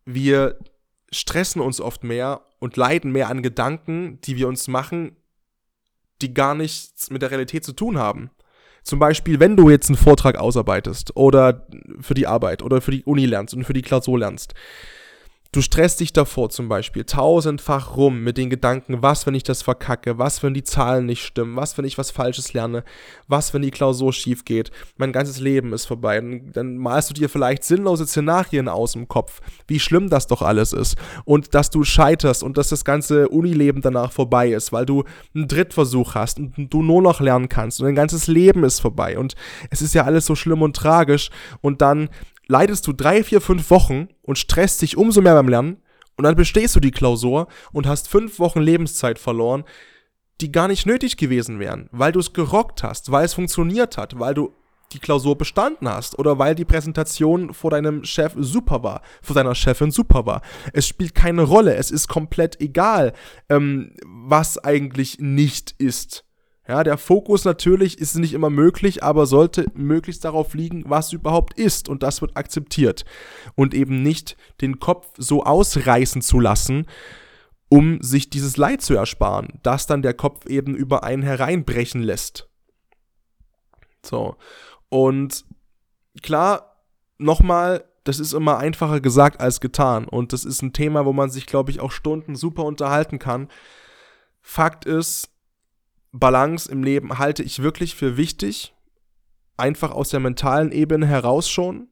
[0.05, 0.59] wir
[1.11, 5.17] stressen uns oft mehr und leiden mehr an Gedanken, die wir uns machen,
[6.23, 8.31] die gar nichts mit der Realität zu tun haben.
[8.83, 11.67] Zum Beispiel, wenn du jetzt einen Vortrag ausarbeitest oder
[12.01, 14.55] für die Arbeit oder für die Uni lernst und für die Klausur lernst,
[15.51, 19.63] Du stresst dich davor zum Beispiel tausendfach rum mit den Gedanken, was, wenn ich das
[19.63, 22.85] verkacke, was, wenn die Zahlen nicht stimmen, was, wenn ich was Falsches lerne,
[23.29, 26.17] was, wenn die Klausur schief geht, mein ganzes Leben ist vorbei.
[26.17, 30.43] Dann, dann malst du dir vielleicht sinnlose Szenarien aus im Kopf, wie schlimm das doch
[30.43, 34.85] alles ist und dass du scheiterst und dass das ganze Unileben danach vorbei ist, weil
[34.85, 38.81] du einen Drittversuch hast und du nur noch lernen kannst und dein ganzes Leben ist
[38.81, 39.19] vorbei.
[39.19, 39.35] Und
[39.71, 41.31] es ist ja alles so schlimm und tragisch
[41.63, 42.11] und dann
[42.49, 45.77] leidest du drei, vier, fünf Wochen und stresst dich umso mehr beim Lernen
[46.17, 49.65] und dann bestehst du die Klausur und hast fünf Wochen Lebenszeit verloren,
[50.41, 54.19] die gar nicht nötig gewesen wären, weil du es gerockt hast, weil es funktioniert hat,
[54.19, 54.53] weil du
[54.93, 59.55] die Klausur bestanden hast oder weil die Präsentation vor deinem Chef super war, vor deiner
[59.55, 60.41] Chefin super war.
[60.73, 63.13] Es spielt keine Rolle, es ist komplett egal,
[63.49, 66.25] ähm, was eigentlich nicht ist.
[66.69, 71.59] Ja, der Fokus natürlich ist nicht immer möglich, aber sollte möglichst darauf liegen, was überhaupt
[71.59, 73.07] ist und das wird akzeptiert
[73.55, 76.87] und eben nicht den Kopf so ausreißen zu lassen,
[77.71, 82.51] um sich dieses Leid zu ersparen, das dann der Kopf eben über einen hereinbrechen lässt.
[84.05, 84.37] So.
[84.91, 85.47] Und
[86.23, 86.85] klar,
[87.17, 91.31] nochmal, das ist immer einfacher gesagt als getan und das ist ein Thema, wo man
[91.31, 93.49] sich, glaube ich, auch Stunden super unterhalten kann.
[94.43, 95.31] Fakt ist,
[96.19, 98.75] Balance im Leben halte ich wirklich für wichtig.
[99.57, 101.89] Einfach aus der mentalen Ebene heraus schon.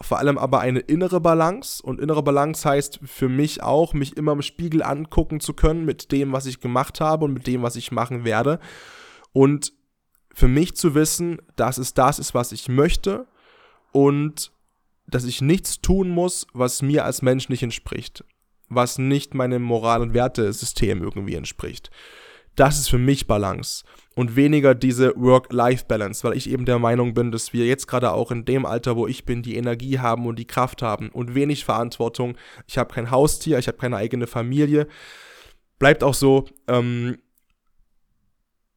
[0.00, 1.82] Vor allem aber eine innere Balance.
[1.82, 6.10] Und innere Balance heißt für mich auch, mich immer im Spiegel angucken zu können mit
[6.12, 8.58] dem, was ich gemacht habe und mit dem, was ich machen werde.
[9.32, 9.72] Und
[10.34, 13.26] für mich zu wissen, dass es das ist, was ich möchte.
[13.92, 14.52] Und
[15.06, 18.24] dass ich nichts tun muss, was mir als Mensch nicht entspricht.
[18.68, 21.90] Was nicht meinem Moral- und Wertesystem irgendwie entspricht.
[22.56, 23.84] Das ist für mich Balance
[24.14, 28.30] und weniger diese Work-Life-Balance, weil ich eben der Meinung bin, dass wir jetzt gerade auch
[28.30, 31.64] in dem Alter, wo ich bin, die Energie haben und die Kraft haben und wenig
[31.64, 32.36] Verantwortung.
[32.66, 34.86] Ich habe kein Haustier, ich habe keine eigene Familie.
[35.78, 37.18] Bleibt auch so, ähm,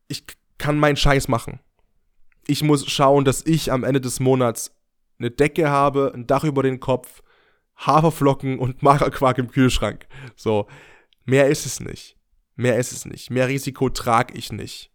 [0.08, 0.24] ich
[0.58, 1.60] kann meinen Scheiß machen.
[2.48, 4.72] Ich muss schauen, dass ich am Ende des Monats
[5.20, 7.24] eine Decke habe, ein Dach über den Kopf,
[7.78, 10.08] Haferflocken und Magerquark im Kühlschrank.
[10.36, 10.68] So,
[11.26, 12.15] mehr ist es nicht.
[12.56, 13.30] Mehr ist es nicht.
[13.30, 14.92] Mehr Risiko trage ich nicht.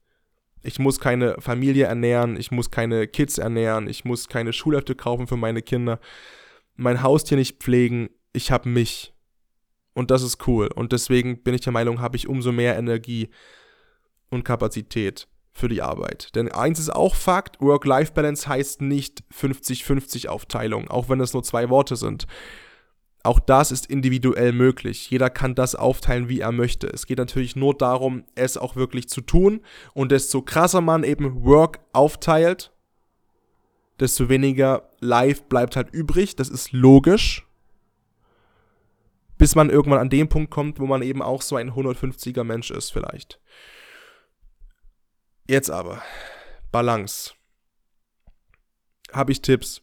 [0.63, 5.27] Ich muss keine Familie ernähren, ich muss keine Kids ernähren, ich muss keine Schulhefte kaufen
[5.27, 6.01] für meine Kinder,
[6.77, 9.15] mein Haustier nicht pflegen, ich habe mich.
[9.95, 10.69] Und das ist cool.
[10.75, 13.31] Und deswegen bin ich der Meinung, habe ich umso mehr Energie
[14.29, 16.35] und Kapazität für die Arbeit.
[16.35, 21.69] Denn eins ist auch Fakt, Work-Life-Balance heißt nicht 50-50 Aufteilung, auch wenn es nur zwei
[21.69, 22.27] Worte sind.
[23.23, 25.11] Auch das ist individuell möglich.
[25.11, 26.87] Jeder kann das aufteilen, wie er möchte.
[26.87, 29.61] Es geht natürlich nur darum, es auch wirklich zu tun.
[29.93, 32.73] Und desto krasser man eben Work aufteilt,
[33.99, 36.35] desto weniger Live bleibt halt übrig.
[36.35, 37.47] Das ist logisch.
[39.37, 42.71] Bis man irgendwann an den Punkt kommt, wo man eben auch so ein 150er Mensch
[42.71, 43.39] ist, vielleicht.
[45.47, 46.03] Jetzt aber.
[46.73, 47.35] Balance.
[49.13, 49.83] Habe ich Tipps?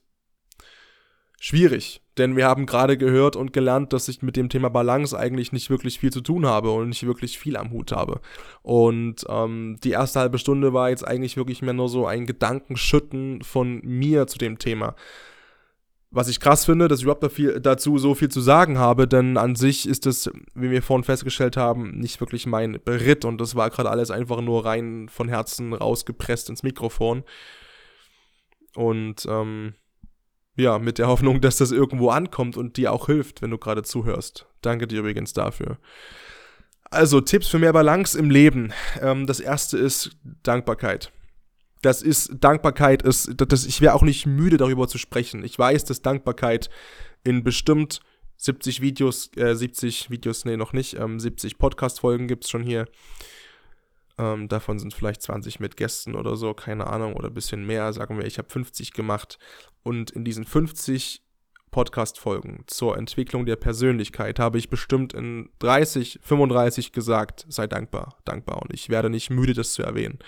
[1.39, 5.51] Schwierig denn wir haben gerade gehört und gelernt, dass ich mit dem Thema Balance eigentlich
[5.51, 8.21] nicht wirklich viel zu tun habe und nicht wirklich viel am Hut habe.
[8.61, 13.41] Und ähm, die erste halbe Stunde war jetzt eigentlich wirklich mehr nur so ein Gedankenschütten
[13.41, 14.95] von mir zu dem Thema.
[16.09, 17.29] Was ich krass finde, dass ich überhaupt
[17.61, 21.57] dazu so viel zu sagen habe, denn an sich ist es, wie wir vorhin festgestellt
[21.57, 25.73] haben, nicht wirklich mein Beritt und das war gerade alles einfach nur rein von Herzen
[25.73, 27.23] rausgepresst ins Mikrofon.
[28.73, 29.73] Und ähm,
[30.57, 33.83] ja, mit der Hoffnung, dass das irgendwo ankommt und dir auch hilft, wenn du gerade
[33.83, 34.47] zuhörst.
[34.61, 35.77] Danke dir übrigens dafür.
[36.89, 38.73] Also, Tipps für mehr Balance im Leben.
[39.01, 41.11] Ähm, das erste ist Dankbarkeit.
[41.81, 45.43] Das ist, Dankbarkeit ist, das, ich wäre auch nicht müde darüber zu sprechen.
[45.43, 46.69] Ich weiß, dass Dankbarkeit
[47.23, 47.99] in bestimmt
[48.37, 52.87] 70 Videos, äh, 70 Videos, nee, noch nicht, ähm, 70 Podcast-Folgen gibt es schon hier.
[54.17, 57.93] Ähm, davon sind vielleicht 20 mit Gästen oder so, keine Ahnung, oder ein bisschen mehr.
[57.93, 59.37] Sagen wir, ich habe 50 gemacht.
[59.83, 61.21] Und in diesen 50
[61.71, 68.61] Podcast-Folgen zur Entwicklung der Persönlichkeit habe ich bestimmt in 30, 35 gesagt, sei dankbar, dankbar.
[68.61, 70.19] Und ich werde nicht müde, das zu erwähnen.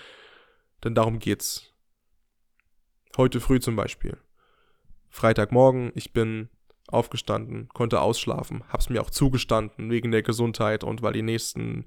[0.84, 1.66] Denn darum geht's.
[3.16, 4.16] Heute früh zum Beispiel.
[5.08, 6.48] Freitagmorgen, ich bin
[6.86, 11.86] aufgestanden, konnte ausschlafen, hab's mir auch zugestanden wegen der Gesundheit und weil die nächsten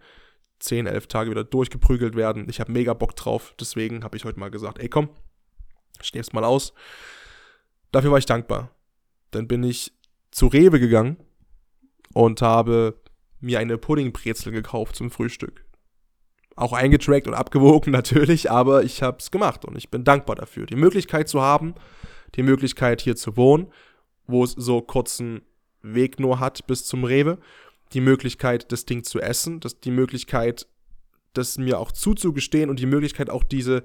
[0.63, 2.47] 10, 11 Tage wieder durchgeprügelt werden.
[2.49, 5.09] Ich habe mega Bock drauf, deswegen habe ich heute mal gesagt, ey komm,
[6.01, 6.73] steh's mal aus.
[7.91, 8.71] Dafür war ich dankbar.
[9.31, 9.91] Dann bin ich
[10.31, 11.17] zu Rewe gegangen
[12.13, 12.95] und habe
[13.41, 15.65] mir eine Puddingbrezel gekauft zum Frühstück.
[16.55, 20.65] Auch eingetrackt und abgewogen natürlich, aber ich habe es gemacht und ich bin dankbar dafür.
[20.65, 21.75] Die Möglichkeit zu haben,
[22.35, 23.67] die Möglichkeit hier zu wohnen,
[24.27, 25.41] wo es so kurzen
[25.81, 27.37] Weg nur hat bis zum Rewe,
[27.93, 30.67] die Möglichkeit, das Ding zu essen, das, die Möglichkeit,
[31.33, 33.83] das mir auch zuzugestehen und die Möglichkeit auch diese,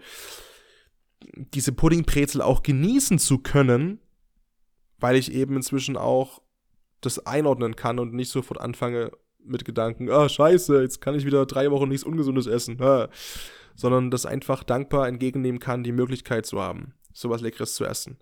[1.34, 4.00] diese Puddingbrezel auch genießen zu können,
[4.98, 6.42] weil ich eben inzwischen auch
[7.00, 11.46] das einordnen kann und nicht sofort anfange mit Gedanken, ah, scheiße, jetzt kann ich wieder
[11.46, 12.78] drei Wochen nichts Ungesundes essen,
[13.74, 18.18] sondern das einfach dankbar entgegennehmen kann, die Möglichkeit zu haben, sowas Leckeres zu essen.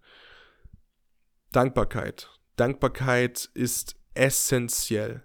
[1.53, 2.29] Dankbarkeit.
[2.57, 5.23] Dankbarkeit ist essentiell.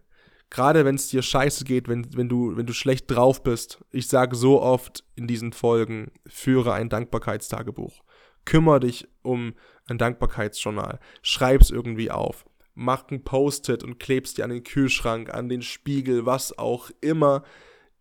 [0.52, 3.84] Gerade wenn es dir scheiße geht, wenn, wenn, du, wenn du schlecht drauf bist.
[3.90, 8.04] Ich sage so oft in diesen Folgen, führe ein Dankbarkeitstagebuch.
[8.46, 9.54] Kümmer dich um
[9.88, 11.00] ein Dankbarkeitsjournal.
[11.24, 16.26] Schreib's irgendwie auf mach ein Post-it und klebst dir an den Kühlschrank, an den Spiegel,
[16.26, 17.44] was auch immer.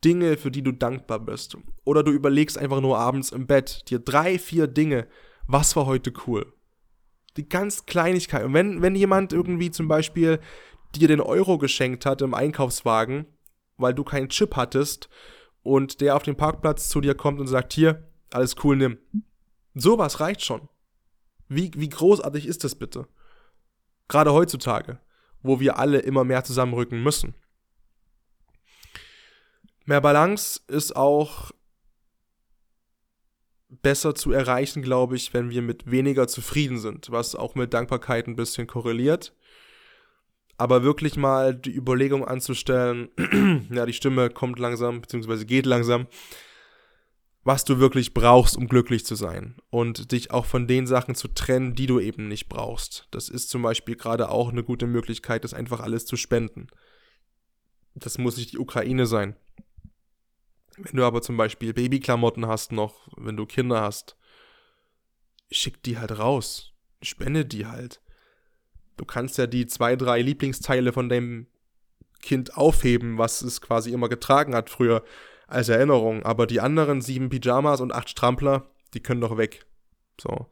[0.02, 1.58] Dinge, für die du dankbar bist.
[1.84, 5.06] Oder du überlegst einfach nur abends im Bett dir drei, vier Dinge,
[5.46, 6.54] was war heute cool.
[7.36, 8.44] Die ganz Kleinigkeit.
[8.44, 10.40] Und wenn, wenn jemand irgendwie zum Beispiel
[10.96, 13.26] dir den Euro geschenkt hat im Einkaufswagen,
[13.76, 15.08] weil du keinen Chip hattest
[15.62, 18.98] und der auf dem Parkplatz zu dir kommt und sagt, hier, alles cool, nimm.
[19.74, 20.68] Sowas reicht schon.
[21.48, 23.08] Wie, wie großartig ist das bitte?
[24.08, 25.00] Gerade heutzutage,
[25.42, 27.34] wo wir alle immer mehr zusammenrücken müssen.
[29.84, 31.50] Mehr Balance ist auch
[33.68, 38.26] besser zu erreichen, glaube ich, wenn wir mit weniger zufrieden sind, was auch mit Dankbarkeit
[38.26, 39.34] ein bisschen korreliert.
[40.60, 43.08] Aber wirklich mal die Überlegung anzustellen,
[43.70, 46.06] ja, die Stimme kommt langsam, beziehungsweise geht langsam,
[47.44, 49.56] was du wirklich brauchst, um glücklich zu sein.
[49.70, 53.08] Und dich auch von den Sachen zu trennen, die du eben nicht brauchst.
[53.10, 56.66] Das ist zum Beispiel gerade auch eine gute Möglichkeit, das einfach alles zu spenden.
[57.94, 59.36] Das muss nicht die Ukraine sein.
[60.76, 64.14] Wenn du aber zum Beispiel Babyklamotten hast noch, wenn du Kinder hast,
[65.50, 66.74] schick die halt raus.
[67.00, 68.02] Spende die halt.
[69.00, 71.46] Du kannst ja die zwei, drei Lieblingsteile von deinem
[72.20, 75.02] Kind aufheben, was es quasi immer getragen hat früher
[75.46, 76.22] als Erinnerung.
[76.22, 79.64] Aber die anderen sieben Pyjamas und acht Strampler, die können doch weg.
[80.20, 80.48] So.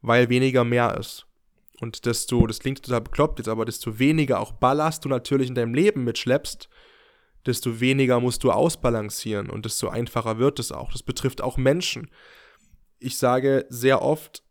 [0.00, 1.26] Weil weniger mehr ist.
[1.78, 5.54] Und desto, das klingt total bekloppt jetzt, aber desto weniger auch Ballast du natürlich in
[5.54, 6.70] deinem Leben mitschleppst,
[7.44, 10.90] desto weniger musst du ausbalancieren und desto einfacher wird es auch.
[10.90, 12.10] Das betrifft auch Menschen.
[12.98, 14.42] Ich sage sehr oft,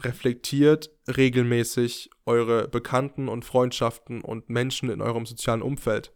[0.00, 6.12] reflektiert regelmäßig eure Bekannten und Freundschaften und Menschen in eurem sozialen Umfeld.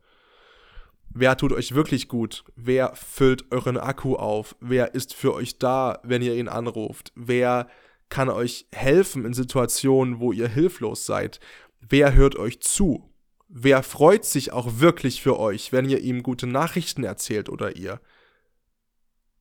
[1.11, 2.45] Wer tut euch wirklich gut?
[2.57, 4.57] Wer füllt euren Akku auf?
[4.61, 7.13] Wer ist für euch da, wenn ihr ihn anruft?
[7.15, 7.69] Wer
[8.09, 11.39] kann euch helfen in Situationen, wo ihr hilflos seid?
[11.81, 13.11] Wer hört euch zu?
[13.49, 18.01] Wer freut sich auch wirklich für euch, wenn ihr ihm gute Nachrichten erzählt oder ihr?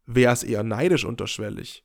[0.05, 1.83] Wer ist eher neidisch unterschwellig?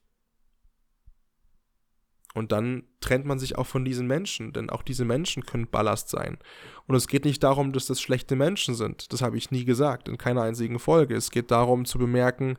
[2.35, 6.11] Und dann trennt man sich auch von diesen Menschen, denn auch diese Menschen können Ballast
[6.11, 6.39] sein.
[6.87, 9.13] Und es geht nicht darum, dass das schlechte Menschen sind.
[9.13, 11.17] Das habe ich nie gesagt, in keiner einzigen Folge.
[11.17, 12.59] Es geht darum zu bemerken,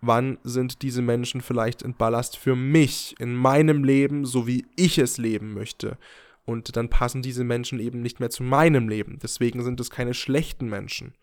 [0.00, 4.98] wann sind diese Menschen vielleicht ein Ballast für mich, in meinem Leben, so wie ich
[4.98, 5.98] es leben möchte.
[6.44, 9.18] Und dann passen diese Menschen eben nicht mehr zu meinem Leben.
[9.22, 11.14] Deswegen sind es keine schlechten Menschen.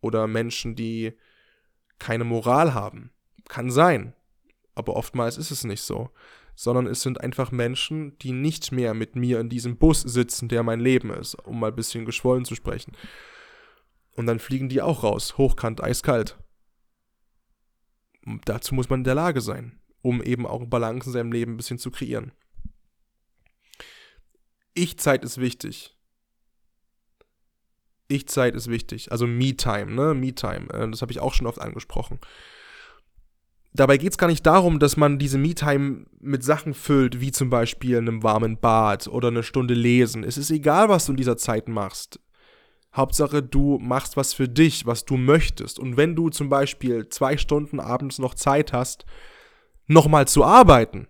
[0.00, 1.12] Oder Menschen, die
[1.98, 3.10] keine Moral haben.
[3.48, 4.14] Kann sein.
[4.76, 6.10] Aber oftmals ist es nicht so,
[6.54, 10.62] sondern es sind einfach Menschen, die nicht mehr mit mir in diesem Bus sitzen, der
[10.62, 12.92] mein Leben ist, um mal ein bisschen geschwollen zu sprechen.
[14.12, 16.38] Und dann fliegen die auch raus, hochkant, eiskalt.
[18.26, 21.54] Und dazu muss man in der Lage sein, um eben auch Balance in seinem Leben
[21.54, 22.32] ein bisschen zu kreieren.
[24.74, 25.96] Ich-Zeit ist wichtig.
[28.08, 29.10] Ich-Zeit ist wichtig.
[29.10, 30.12] Also Me-Time, ne?
[30.12, 30.68] Me-Time.
[30.70, 32.20] Äh, das habe ich auch schon oft angesprochen
[33.80, 37.50] dabei geht es gar nicht darum, dass man diese Me-Time mit Sachen füllt, wie zum
[37.50, 40.24] Beispiel einem warmen Bad oder eine Stunde lesen.
[40.24, 42.20] Es ist egal, was du in dieser Zeit machst.
[42.94, 45.78] Hauptsache, du machst was für dich, was du möchtest.
[45.78, 49.04] Und wenn du zum Beispiel zwei Stunden abends noch Zeit hast,
[49.86, 51.08] nochmal zu arbeiten,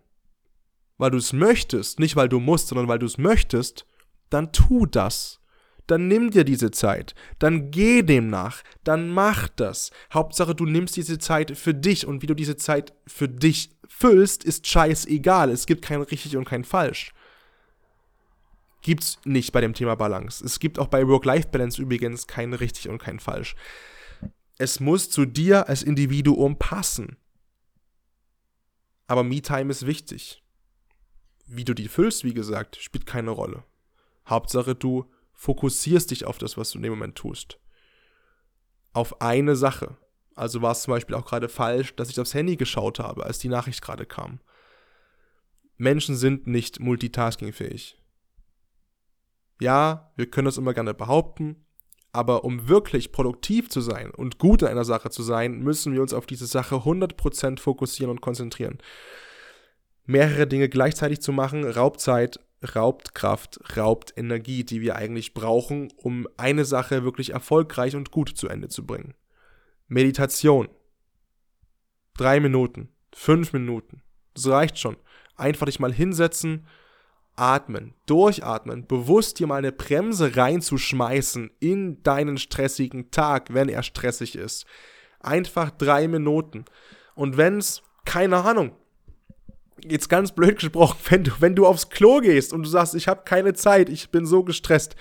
[0.99, 3.87] weil du es möchtest, nicht weil du musst, sondern weil du es möchtest,
[4.31, 5.41] dann tu das
[5.87, 9.91] dann nimm dir diese Zeit, dann geh dem nach, dann mach das.
[10.13, 14.45] Hauptsache, du nimmst diese Zeit für dich und wie du diese Zeit für dich füllst,
[14.45, 15.51] ist scheißegal.
[15.51, 17.13] Es gibt kein richtig und kein falsch.
[18.83, 20.45] Gibt's nicht bei dem Thema Balance.
[20.45, 23.57] Es gibt auch bei Work-Life-Balance übrigens kein richtig und kein falsch.
[24.59, 27.17] Es muss zu dir als Individuum passen.
[29.07, 30.43] Aber Me-Time ist wichtig.
[31.47, 33.65] Wie du die füllst, wie gesagt, spielt keine Rolle.
[34.29, 37.61] Hauptsache, du fokussierst dich auf das, was du in dem Moment tust.
[38.93, 39.97] Auf eine Sache.
[40.35, 43.39] Also war es zum Beispiel auch gerade falsch, dass ich aufs Handy geschaut habe, als
[43.39, 44.41] die Nachricht gerade kam.
[45.77, 48.03] Menschen sind nicht multitaskingfähig.
[49.61, 51.67] Ja, wir können das immer gerne behaupten,
[52.13, 56.03] aber um wirklich produktiv zu sein und gut in einer Sache zu sein, müssen wir
[56.03, 58.79] uns auf diese Sache 100% fokussieren und konzentrieren.
[60.05, 62.41] Mehrere Dinge gleichzeitig zu machen, raubt Zeit,
[62.75, 68.31] raubt Kraft, raubt Energie, die wir eigentlich brauchen, um eine Sache wirklich erfolgreich und gut
[68.31, 69.15] zu Ende zu bringen.
[69.89, 70.69] Meditation.
[72.17, 74.03] Drei Minuten, fünf Minuten.
[74.35, 74.97] Das reicht schon.
[75.37, 76.67] Einfach dich mal hinsetzen,
[77.37, 84.35] atmen, durchatmen, bewusst dir mal eine Bremse reinzuschmeißen in deinen stressigen Tag, wenn er stressig
[84.35, 84.67] ist.
[85.21, 86.65] Einfach drei Minuten.
[87.15, 88.73] Und wenn es, keine Ahnung,
[89.85, 93.09] jetzt ganz blöd gesprochen, wenn du, wenn du aufs Klo gehst und du sagst, ich
[93.09, 94.97] habe keine Zeit, ich bin so gestresst,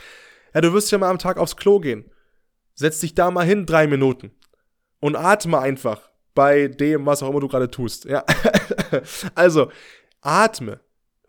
[0.53, 2.09] ja, du wirst ja mal am Tag aufs Klo gehen.
[2.73, 4.31] Setz dich da mal hin, drei Minuten.
[4.99, 8.05] Und atme einfach bei dem, was auch immer du gerade tust.
[8.05, 8.23] Ja.
[9.35, 9.71] also,
[10.21, 10.79] atme.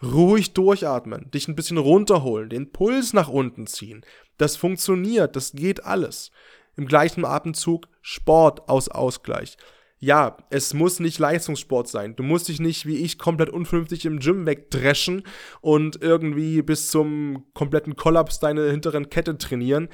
[0.02, 4.04] Ruhig durchatmen, dich ein bisschen runterholen, den Puls nach unten ziehen.
[4.36, 6.30] Das funktioniert, das geht alles.
[6.76, 9.56] Im gleichen Atemzug Sport aus Ausgleich
[9.98, 12.16] ja, es muss nicht Leistungssport sein.
[12.16, 15.22] Du musst dich nicht wie ich komplett unvernünftig im Gym wegdreschen
[15.62, 19.88] und irgendwie bis zum kompletten Kollaps deine hinteren Kette trainieren.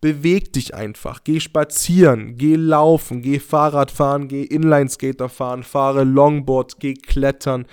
[0.00, 1.22] Beweg dich einfach.
[1.24, 7.66] Geh spazieren, geh laufen, geh Fahrrad fahren, geh Inlineskater fahren, fahre Longboard, geh klettern,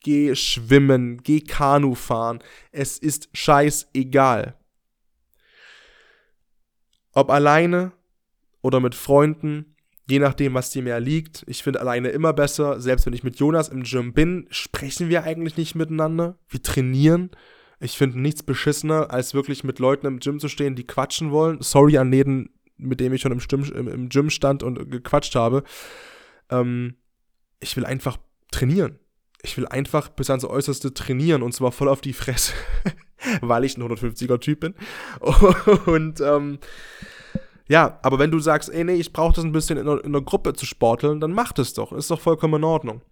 [0.00, 2.40] geh schwimmen, geh Kanu fahren.
[2.70, 4.56] Es ist scheißegal.
[7.12, 7.92] Ob alleine
[8.62, 9.75] oder mit Freunden,
[10.08, 11.44] Je nachdem, was dir mehr liegt.
[11.48, 12.80] Ich finde alleine immer besser.
[12.80, 16.38] Selbst wenn ich mit Jonas im Gym bin, sprechen wir eigentlich nicht miteinander.
[16.48, 17.30] Wir trainieren.
[17.80, 21.60] Ich finde nichts beschissener, als wirklich mit Leuten im Gym zu stehen, die quatschen wollen.
[21.60, 25.34] Sorry an jeden, mit dem ich schon im, Stimm, im, im Gym stand und gequatscht
[25.34, 25.64] habe.
[26.50, 26.94] Ähm,
[27.60, 28.16] ich will einfach
[28.52, 28.98] trainieren.
[29.42, 32.52] Ich will einfach bis ans Äußerste trainieren und zwar voll auf die Fresse,
[33.42, 34.74] weil ich ein 150er Typ bin.
[35.86, 36.58] Und ähm,
[37.68, 40.14] ja, aber wenn du sagst, ey, nee, ich brauche das ein bisschen in einer, in
[40.14, 41.92] einer Gruppe zu sporteln, dann mach das doch.
[41.92, 43.02] Ist doch vollkommen in Ordnung.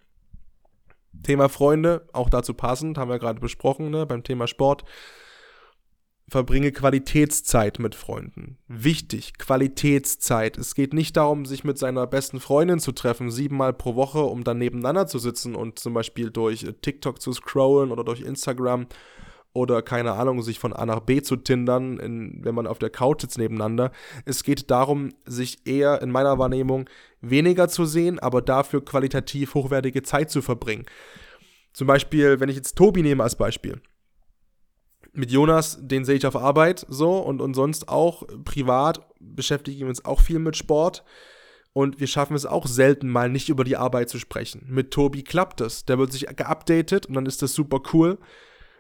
[1.23, 4.85] Thema Freunde, auch dazu passend, haben wir gerade besprochen, ne, beim Thema Sport.
[6.29, 8.57] Verbringe Qualitätszeit mit Freunden.
[8.67, 10.57] Wichtig, Qualitätszeit.
[10.57, 14.43] Es geht nicht darum, sich mit seiner besten Freundin zu treffen, siebenmal pro Woche, um
[14.43, 18.87] dann nebeneinander zu sitzen und zum Beispiel durch TikTok zu scrollen oder durch Instagram
[19.55, 22.91] oder keine Ahnung, sich von A nach B zu tindern, in, wenn man auf der
[22.91, 23.93] Couch sitzt nebeneinander.
[24.25, 26.91] Es geht darum, sich eher in meiner Wahrnehmung
[27.21, 30.85] weniger zu sehen, aber dafür qualitativ hochwertige Zeit zu verbringen.
[31.73, 33.81] Zum Beispiel, wenn ich jetzt Tobi nehme als Beispiel.
[35.13, 39.89] Mit Jonas, den sehe ich auf Arbeit so und, und sonst auch privat beschäftigen wir
[39.89, 41.05] uns auch viel mit Sport.
[41.73, 44.65] Und wir schaffen es auch selten mal nicht über die Arbeit zu sprechen.
[44.69, 45.85] Mit Tobi klappt es.
[45.85, 48.19] Der wird sich geupdatet und dann ist das super cool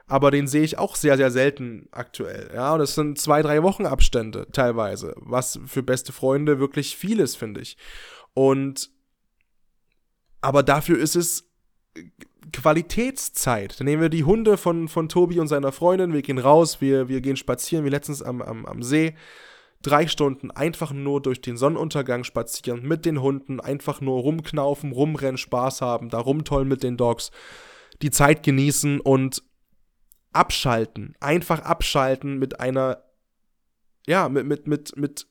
[0.07, 2.51] aber den sehe ich auch sehr, sehr selten aktuell.
[2.55, 7.21] Ja, und das sind zwei, drei Wochen Abstände teilweise, was für beste Freunde wirklich viel
[7.21, 7.77] ist, finde ich.
[8.35, 8.91] Und
[10.41, 11.51] aber dafür ist es
[12.53, 13.81] Qualitätszeit.
[13.81, 17.09] Dann nehmen wir die Hunde von, von Tobi und seiner Freundin, wir gehen raus, wir,
[17.09, 19.15] wir gehen spazieren, wie letztens am, am, am See.
[19.81, 25.39] Drei Stunden einfach nur durch den Sonnenuntergang spazieren, mit den Hunden, einfach nur rumknaufen, rumrennen,
[25.39, 27.31] Spaß haben, da rumtollen mit den Dogs,
[28.03, 29.43] die Zeit genießen und
[30.35, 33.03] abschalten, einfach abschalten mit einer,
[34.07, 35.27] ja, mit, mit, mit, mit,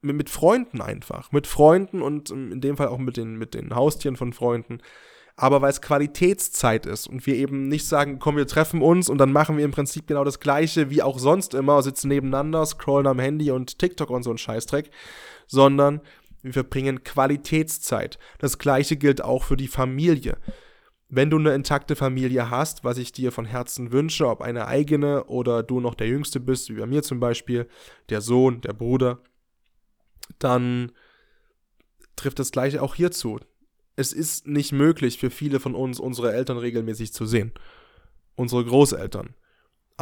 [0.00, 1.32] mit, mit Freunden einfach.
[1.32, 4.78] Mit Freunden und in dem Fall auch mit den, mit den Haustieren von Freunden.
[5.36, 9.16] Aber weil es Qualitätszeit ist und wir eben nicht sagen, komm, wir treffen uns und
[9.18, 13.06] dann machen wir im Prinzip genau das Gleiche wie auch sonst immer, sitzen nebeneinander, scrollen
[13.06, 14.90] am Handy und TikTok und so ein Scheißdreck,
[15.46, 16.02] sondern
[16.42, 18.18] wir verbringen Qualitätszeit.
[18.40, 20.36] Das Gleiche gilt auch für die Familie
[21.14, 25.24] wenn du eine intakte Familie hast, was ich dir von Herzen wünsche, ob eine eigene
[25.24, 27.68] oder du noch der Jüngste bist, wie bei mir zum Beispiel,
[28.08, 29.20] der Sohn, der Bruder,
[30.38, 30.90] dann
[32.16, 33.38] trifft das Gleiche auch hierzu.
[33.94, 37.52] Es ist nicht möglich für viele von uns, unsere Eltern regelmäßig zu sehen.
[38.34, 39.34] Unsere Großeltern.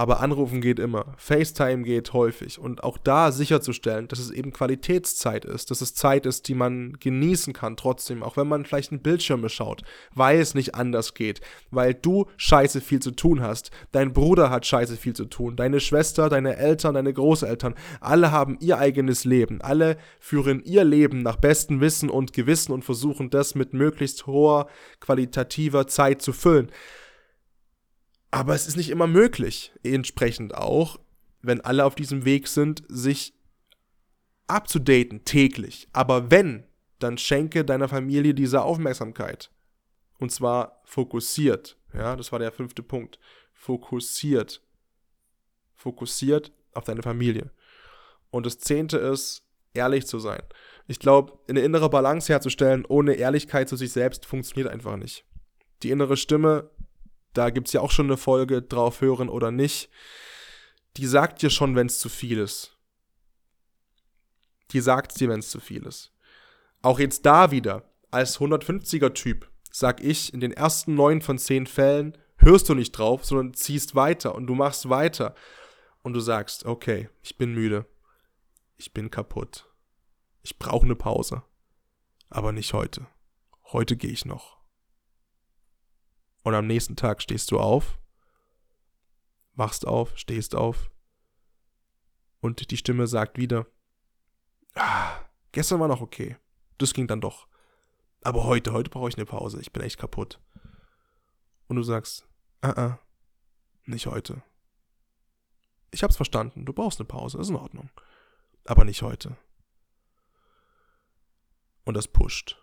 [0.01, 1.13] Aber anrufen geht immer.
[1.19, 2.59] FaceTime geht häufig.
[2.59, 6.97] Und auch da sicherzustellen, dass es eben Qualitätszeit ist, dass es Zeit ist, die man
[6.99, 9.83] genießen kann trotzdem, auch wenn man vielleicht einen Bildschirm schaut,
[10.15, 14.65] weil es nicht anders geht, weil du scheiße viel zu tun hast, dein Bruder hat
[14.65, 19.61] scheiße viel zu tun, deine Schwester, deine Eltern, deine Großeltern, alle haben ihr eigenes Leben,
[19.61, 24.67] alle führen ihr Leben nach bestem Wissen und Gewissen und versuchen das mit möglichst hoher
[24.99, 26.71] qualitativer Zeit zu füllen.
[28.31, 31.01] Aber es ist nicht immer möglich, entsprechend auch,
[31.43, 33.35] wenn alle auf diesem Weg sind, sich
[34.47, 35.89] abzudaten täglich.
[35.93, 36.65] Aber wenn,
[36.99, 39.51] dann schenke deiner Familie diese Aufmerksamkeit.
[40.19, 41.77] Und zwar fokussiert.
[41.95, 43.19] Ja, das war der fünfte Punkt.
[43.53, 44.63] Fokussiert.
[45.75, 47.51] Fokussiert auf deine Familie.
[48.31, 50.43] Und das zehnte ist, ehrlich zu sein.
[50.87, 55.25] Ich glaube, eine innere Balance herzustellen ohne Ehrlichkeit zu sich selbst funktioniert einfach nicht.
[55.83, 56.71] Die innere Stimme
[57.33, 59.91] da gibt es ja auch schon eine Folge drauf hören oder nicht.
[60.97, 62.77] Die sagt dir schon, wenn es zu viel ist.
[64.73, 66.13] Die sagt dir, wenn es zu viel ist.
[66.83, 71.67] Auch jetzt da wieder, als 150er Typ, sag ich, in den ersten neun von zehn
[71.67, 75.35] Fällen hörst du nicht drauf, sondern ziehst weiter und du machst weiter.
[76.03, 77.85] Und du sagst, okay, ich bin müde.
[78.79, 79.67] Ich bin kaputt.
[80.43, 81.43] Ich brauche eine Pause.
[82.31, 83.07] Aber nicht heute.
[83.65, 84.60] Heute gehe ich noch.
[86.43, 87.99] Und am nächsten Tag stehst du auf,
[89.55, 90.91] wachst auf, stehst auf
[92.41, 93.67] und die Stimme sagt wieder,
[94.75, 95.21] ah,
[95.53, 96.37] gestern war noch okay,
[96.79, 97.47] das ging dann doch.
[98.23, 100.41] Aber heute, heute brauche ich eine Pause, ich bin echt kaputt.
[101.69, 102.27] Und du sagst,
[102.63, 102.97] ah, uh,
[103.85, 104.43] nicht heute.
[105.91, 107.91] Ich hab's verstanden, du brauchst eine Pause, ist in Ordnung.
[108.65, 109.37] Aber nicht heute.
[111.85, 112.60] Und das pusht.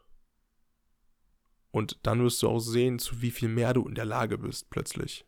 [1.78, 4.72] Und dann wirst du auch sehen, zu wie viel mehr du in der Lage bist
[4.72, 5.28] plötzlich.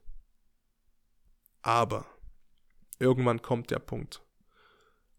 [1.62, 2.08] Aber
[2.98, 4.24] irgendwann kommt der Punkt,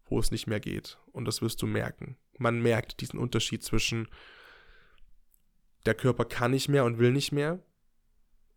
[0.03, 0.99] wo es nicht mehr geht.
[1.13, 2.17] Und das wirst du merken.
[2.37, 4.09] Man merkt diesen Unterschied zwischen
[5.85, 7.63] der Körper kann nicht mehr und will nicht mehr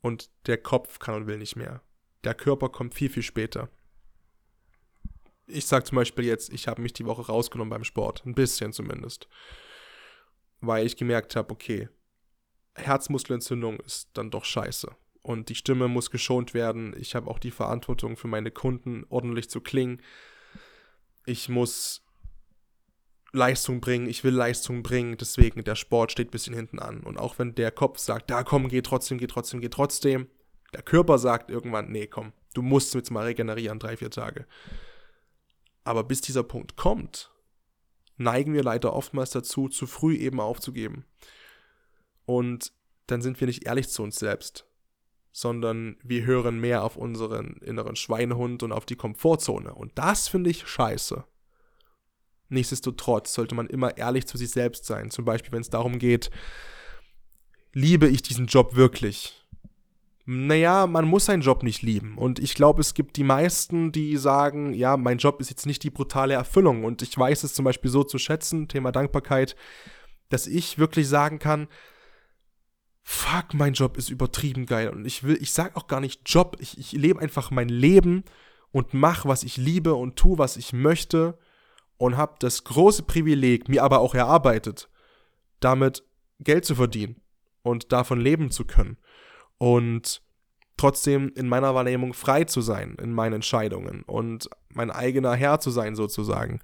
[0.00, 1.80] und der Kopf kann und will nicht mehr.
[2.24, 3.68] Der Körper kommt viel, viel später.
[5.46, 8.72] Ich sag zum Beispiel jetzt, ich habe mich die Woche rausgenommen beim Sport, ein bisschen
[8.72, 9.28] zumindest.
[10.60, 11.88] Weil ich gemerkt habe, okay,
[12.74, 14.90] Herzmuskelentzündung ist dann doch scheiße.
[15.22, 16.94] Und die Stimme muss geschont werden.
[16.98, 20.02] Ich habe auch die Verantwortung für meine Kunden ordentlich zu klingen.
[21.24, 22.04] Ich muss
[23.34, 27.00] Leistung bringen, ich will Leistung bringen, deswegen der Sport steht ein bisschen hinten an.
[27.00, 30.28] Und auch wenn der Kopf sagt, da komm, geh trotzdem, geh trotzdem, geh trotzdem,
[30.72, 34.46] der Körper sagt irgendwann, nee, komm, du musst jetzt mal regenerieren, drei, vier Tage.
[35.82, 37.32] Aber bis dieser Punkt kommt,
[38.16, 41.04] neigen wir leider oftmals dazu, zu früh eben aufzugeben.
[42.26, 42.72] Und
[43.06, 44.66] dann sind wir nicht ehrlich zu uns selbst,
[45.32, 49.74] sondern wir hören mehr auf unseren inneren Schweinehund und auf die Komfortzone.
[49.74, 51.24] Und das finde ich scheiße.
[52.48, 55.10] Nichtsdestotrotz sollte man immer ehrlich zu sich selbst sein.
[55.10, 56.30] Zum Beispiel, wenn es darum geht,
[57.72, 59.44] liebe ich diesen Job wirklich?
[60.26, 62.16] Naja, man muss seinen Job nicht lieben.
[62.16, 65.82] Und ich glaube, es gibt die meisten, die sagen, ja, mein Job ist jetzt nicht
[65.82, 66.84] die brutale Erfüllung.
[66.84, 69.54] Und ich weiß es zum Beispiel so zu schätzen, Thema Dankbarkeit,
[70.30, 71.68] dass ich wirklich sagen kann,
[73.04, 74.88] fuck, mein Job ist übertrieben geil.
[74.88, 78.24] Und ich will, ich sag auch gar nicht Job, ich, ich lebe einfach mein Leben
[78.72, 81.38] und mach, was ich liebe und tu, was ich möchte
[81.98, 84.88] und habe das große Privileg, mir aber auch erarbeitet,
[85.60, 86.02] damit
[86.40, 87.20] Geld zu verdienen
[87.62, 88.96] und davon leben zu können.
[89.58, 90.22] Und
[90.76, 95.70] trotzdem in meiner Wahrnehmung frei zu sein in meinen Entscheidungen und mein eigener Herr zu
[95.70, 96.60] sein sozusagen.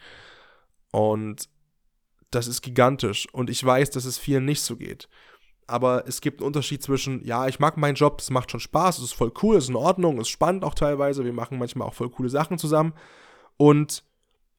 [0.90, 1.48] Und
[2.30, 5.08] das ist gigantisch und ich weiß, dass es vielen nicht so geht
[5.70, 8.98] aber es gibt einen Unterschied zwischen, ja, ich mag meinen Job, das macht schon Spaß,
[8.98, 11.58] es ist voll cool, es ist in Ordnung, es ist spannend auch teilweise, wir machen
[11.58, 12.92] manchmal auch voll coole Sachen zusammen
[13.56, 14.04] und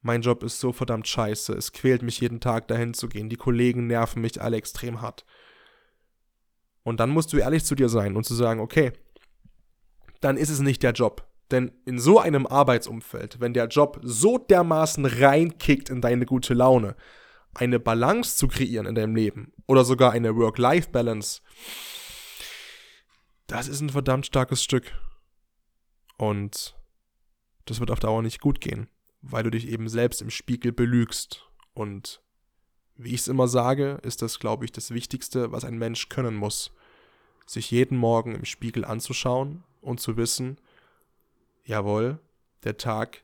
[0.01, 3.35] mein Job ist so verdammt scheiße, es quält mich jeden Tag dahin zu gehen, die
[3.35, 5.25] Kollegen nerven mich alle extrem hart.
[6.83, 8.93] Und dann musst du ehrlich zu dir sein und zu sagen, okay,
[10.19, 11.27] dann ist es nicht der Job.
[11.51, 16.95] Denn in so einem Arbeitsumfeld, wenn der Job so dermaßen reinkickt in deine gute Laune,
[17.53, 21.41] eine Balance zu kreieren in deinem Leben oder sogar eine Work-Life-Balance,
[23.47, 24.93] das ist ein verdammt starkes Stück.
[26.17, 26.75] Und
[27.65, 28.89] das wird auf Dauer nicht gut gehen,
[29.21, 31.49] weil du dich eben selbst im Spiegel belügst.
[31.73, 32.21] Und
[32.95, 36.35] wie ich es immer sage, ist das, glaube ich, das Wichtigste, was ein Mensch können
[36.35, 36.71] muss.
[37.45, 40.57] Sich jeden Morgen im Spiegel anzuschauen und zu wissen,
[41.65, 42.19] jawohl,
[42.63, 43.23] der Tag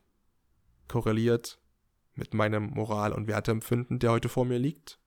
[0.87, 1.59] korreliert
[2.17, 4.99] mit meinem Moral- und Werteempfinden, der heute vor mir liegt,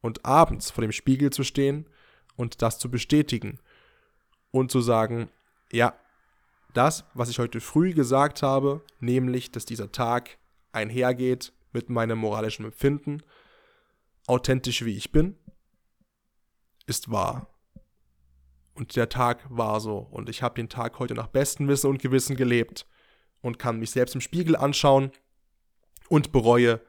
[0.00, 1.88] und abends vor dem Spiegel zu stehen
[2.36, 3.58] und das zu bestätigen
[4.50, 5.28] und zu sagen,
[5.72, 5.98] ja,
[6.74, 10.38] das, was ich heute früh gesagt habe, nämlich, dass dieser Tag
[10.72, 13.22] einhergeht mit meinem moralischen Empfinden,
[14.26, 15.36] authentisch wie ich bin,
[16.86, 17.48] ist wahr.
[18.74, 19.98] Und der Tag war so.
[19.98, 22.86] Und ich habe den Tag heute nach bestem Wissen und Gewissen gelebt
[23.40, 25.10] und kann mich selbst im Spiegel anschauen
[26.08, 26.80] und bereue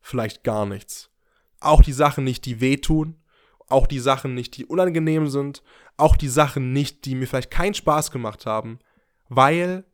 [0.00, 1.10] vielleicht gar nichts.
[1.60, 3.16] Auch die Sachen nicht, die wehtun,
[3.66, 5.62] auch die Sachen nicht, die unangenehm sind,
[5.96, 8.78] auch die Sachen nicht, die mir vielleicht keinen Spaß gemacht haben,
[9.28, 9.84] weil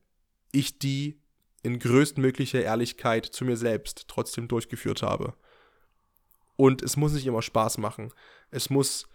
[0.53, 1.21] ich die
[1.63, 5.35] in größtmöglicher Ehrlichkeit zu mir selbst trotzdem durchgeführt habe.
[6.57, 8.13] Und es muss nicht immer Spaß machen.
[8.51, 9.09] Es muss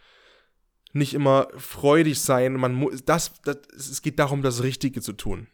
[0.92, 2.54] nicht immer freudig sein.
[2.54, 5.48] Man muss, das, das, es geht darum, das Richtige zu tun.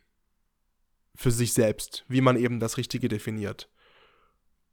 [1.16, 3.70] Für sich selbst, wie man eben das Richtige definiert.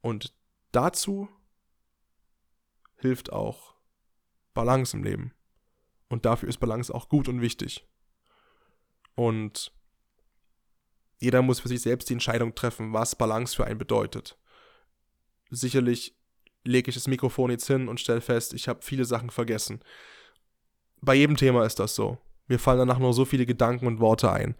[0.02, 0.34] Und
[0.72, 1.28] dazu
[2.96, 3.74] hilft auch
[4.52, 5.32] Balance im Leben.
[6.08, 7.86] Und dafür ist Balance auch gut und wichtig.
[9.14, 9.72] Und
[11.18, 14.36] jeder muss für sich selbst die Entscheidung treffen, was Balance für einen bedeutet.
[15.50, 16.16] Sicherlich
[16.64, 19.80] lege ich das Mikrofon jetzt hin und stelle fest, ich habe viele Sachen vergessen.
[21.00, 22.18] Bei jedem Thema ist das so.
[22.46, 24.56] Mir fallen danach nur so viele Gedanken und Worte ein.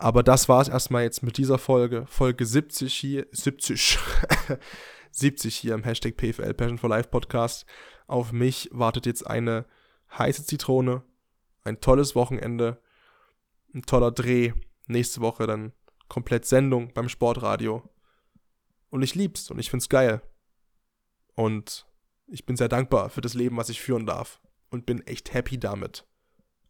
[0.00, 2.06] Aber das war es erstmal jetzt mit dieser Folge.
[2.06, 3.98] Folge 70 hier, 70,
[5.10, 7.66] 70 hier im Hashtag PFL Passion for Life Podcast.
[8.06, 9.66] Auf mich wartet jetzt eine
[10.16, 11.02] heiße Zitrone,
[11.64, 12.80] ein tolles Wochenende,
[13.74, 14.54] ein toller Dreh.
[14.86, 15.74] Nächste Woche dann
[16.08, 17.86] komplett Sendung beim Sportradio.
[18.88, 20.22] Und ich lieb's und ich find's geil.
[21.34, 21.86] Und
[22.26, 24.40] ich bin sehr dankbar für das Leben, was ich führen darf.
[24.70, 26.06] Und bin echt happy damit.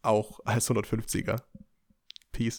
[0.02, 1.42] Auch als 150er.
[2.32, 2.58] Peace.